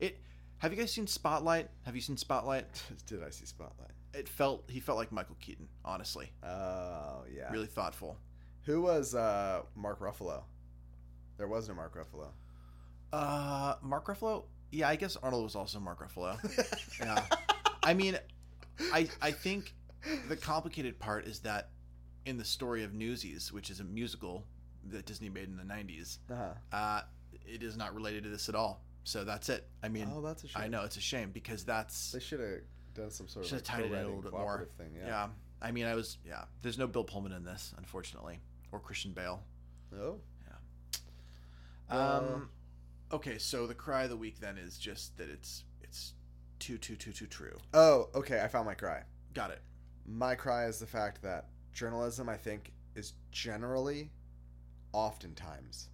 [0.00, 0.20] It.
[0.60, 1.68] Have you guys seen Spotlight?
[1.84, 2.66] Have you seen Spotlight?
[3.06, 3.90] Did I see Spotlight?
[4.12, 6.30] It felt he felt like Michael Keaton, honestly.
[6.42, 7.50] Oh yeah.
[7.50, 8.18] Really thoughtful.
[8.64, 10.42] Who was uh, Mark Ruffalo?
[11.38, 12.28] There was no Mark Ruffalo.
[13.12, 14.44] Uh, Mark Ruffalo.
[14.72, 16.36] Yeah, I guess Arnold was also Mark Ruffalo.
[17.00, 17.22] yeah.
[17.82, 18.18] I mean,
[18.92, 19.74] I I think
[20.28, 21.70] the complicated part is that
[22.26, 24.44] in the story of Newsies, which is a musical
[24.90, 26.50] that Disney made in the '90s, Uh-huh.
[26.76, 27.00] uh,
[27.46, 28.82] it is not related to this at all.
[29.04, 29.66] So that's it.
[29.82, 30.62] I mean, Oh, that's a shame.
[30.62, 32.60] I know it's a shame because that's They should have
[32.94, 34.68] done some sort of should like, tied it a little bit more.
[34.76, 34.92] thing.
[34.96, 35.06] yeah.
[35.06, 35.28] Yeah.
[35.62, 36.44] I mean, I was yeah.
[36.62, 38.40] There's no Bill Pullman in this, unfortunately,
[38.72, 39.42] or Christian Bale.
[39.98, 40.20] Oh.
[40.46, 41.96] Yeah.
[41.96, 42.48] Um, Well-
[43.12, 46.14] okay, so the cry of the week then is just that it's it's
[46.58, 47.56] too too too too true.
[47.74, 48.08] Oh.
[48.14, 48.40] Okay.
[48.42, 49.02] I found my cry.
[49.34, 49.62] Got it.
[50.06, 54.10] My cry is the fact that journalism, I think, is generally,
[54.92, 55.88] oftentimes,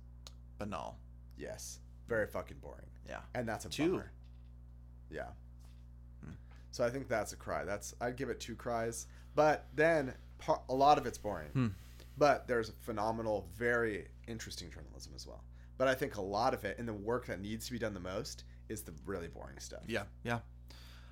[0.59, 0.99] Banal.
[1.37, 3.21] yes, very fucking boring, Yeah.
[3.35, 3.91] and that's a Two.
[3.93, 4.13] bummer.
[5.11, 5.29] Yeah.
[6.25, 6.33] Hmm.
[6.71, 7.65] So I think that's a cry.
[7.65, 11.49] That's I'd give it two cries, but then par- a lot of it's boring.
[11.53, 11.67] Hmm.
[12.19, 15.45] But there's phenomenal, very interesting journalism as well.
[15.79, 17.93] But I think a lot of it, and the work that needs to be done
[17.93, 19.83] the most, is the really boring stuff.
[19.87, 20.05] Yeah.
[20.25, 20.39] Yeah.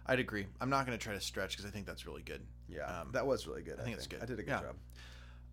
[0.06, 0.46] I'd agree.
[0.60, 2.40] I'm not going to try to stretch because I think that's really good.
[2.68, 3.74] Yeah, Um, that was really good.
[3.74, 4.22] I, think think, it's good.
[4.22, 4.62] I did a good Yeah.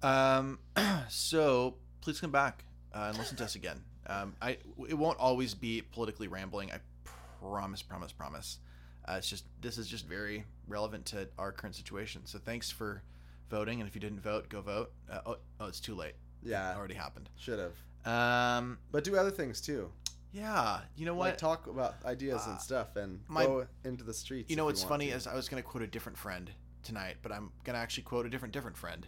[0.02, 0.60] job.
[0.78, 2.64] Um, so please come back
[2.94, 3.82] uh, and listen to us again.
[4.08, 4.58] Um, I
[4.90, 6.72] it won't always be politically rambling.
[6.72, 6.80] I
[7.40, 8.58] promise, promise, promise.
[9.08, 12.22] Uh, it's just this is just very relevant to our current situation.
[12.26, 13.04] So thanks for
[13.50, 14.92] voting, and if you didn't vote, go vote.
[15.10, 16.14] Uh, oh, oh, it's too late.
[16.44, 17.30] Yeah, It already happened.
[17.38, 17.74] should have.
[18.06, 19.92] Um, But do other things too.
[20.32, 21.38] yeah, you know Like what?
[21.38, 24.50] talk about ideas Uh, and stuff, and my- go into the streets.
[24.50, 25.16] you know what's want funny to.
[25.16, 26.50] is I was gonna quote a different friend
[26.84, 29.06] tonight, but I'm gonna actually quote a different different friend.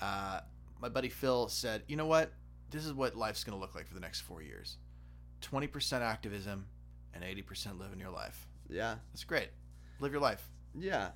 [0.00, 0.40] Uh,
[0.80, 2.32] my buddy Phil said, "You know what?
[2.74, 4.78] This is what life's gonna look like for the next four years:
[5.40, 6.66] twenty percent activism
[7.14, 8.48] and eighty percent living your life.
[8.68, 9.50] yeah, That's great.
[10.00, 10.50] Live your life.
[10.76, 11.10] yeah.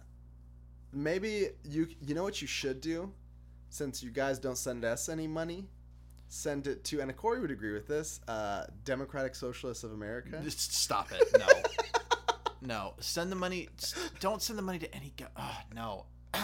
[0.92, 3.12] Maybe you you know what you should do,
[3.70, 5.66] since you guys don't send us any money,
[6.28, 8.20] send it to and Corey would agree with this.
[8.28, 10.40] Uh, Democratic Socialists of America.
[10.44, 11.24] Just stop it.
[11.38, 11.46] No,
[12.62, 12.94] no.
[13.00, 13.68] Send the money.
[14.20, 15.12] Don't send the money to any.
[15.16, 16.06] go- Oh, no.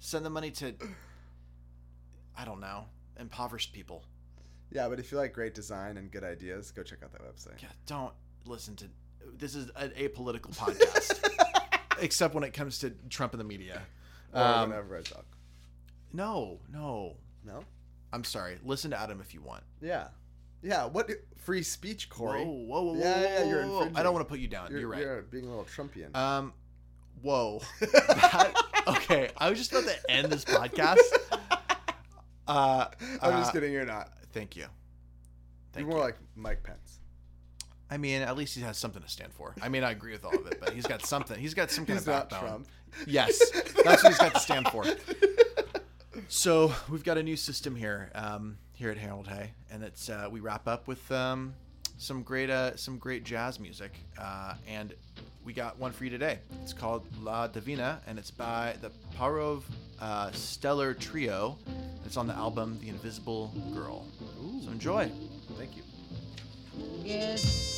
[0.00, 0.74] send the money to.
[2.36, 2.86] I don't know.
[3.18, 4.02] Impoverished people.
[4.74, 7.62] Yeah, but if you like great design and good ideas, go check out that website.
[7.62, 8.12] Yeah, don't
[8.44, 8.86] listen to.
[9.38, 11.20] This is an apolitical podcast,
[12.00, 13.80] except when it comes to Trump and the media.
[14.34, 15.24] Um, whenever I talk.
[16.12, 17.16] no, no.
[17.46, 17.62] No.
[18.12, 18.58] I'm sorry.
[18.64, 19.62] Listen to Adam if you want.
[19.80, 20.08] Yeah.
[20.62, 20.86] Yeah.
[20.86, 22.44] What free speech, Corey?
[22.44, 23.90] Whoa, whoa, whoa, whoa, Yeah, yeah, you're.
[23.94, 24.70] I don't want to put you down.
[24.70, 25.00] You're, You're, right.
[25.00, 26.16] You're being a little Trumpian.
[26.16, 26.52] Um,
[27.22, 27.60] whoa.
[27.80, 28.54] That-
[28.88, 30.98] okay, I was just about to end this podcast.
[32.46, 32.88] Uh,
[33.22, 33.72] I'm uh, just kidding.
[33.72, 34.10] You're not.
[34.34, 34.66] Thank you.
[35.72, 36.04] Thank you're more you.
[36.04, 36.98] like Mike Pence.
[37.90, 39.54] I mean, at least he has something to stand for.
[39.62, 41.38] I mean, I agree with all of it, but he's got something.
[41.38, 42.48] He's got some kind He's of not backbone.
[42.48, 42.68] Trump.
[43.06, 43.38] Yes,
[43.84, 44.84] that's what he's got to stand for.
[46.28, 50.28] So we've got a new system here, um, here at Harold Hay, and it's uh,
[50.30, 51.54] we wrap up with um,
[51.98, 54.94] some great, uh, some great jazz music, uh, and
[55.44, 56.38] we got one for you today.
[56.62, 59.62] It's called La Divina, and it's by the Parov
[60.00, 61.58] uh, Stelar Trio.
[62.06, 64.06] It's on the album The Invisible Girl.
[64.62, 65.10] So enjoy.
[65.58, 65.82] Thank you.
[67.04, 67.73] Yes,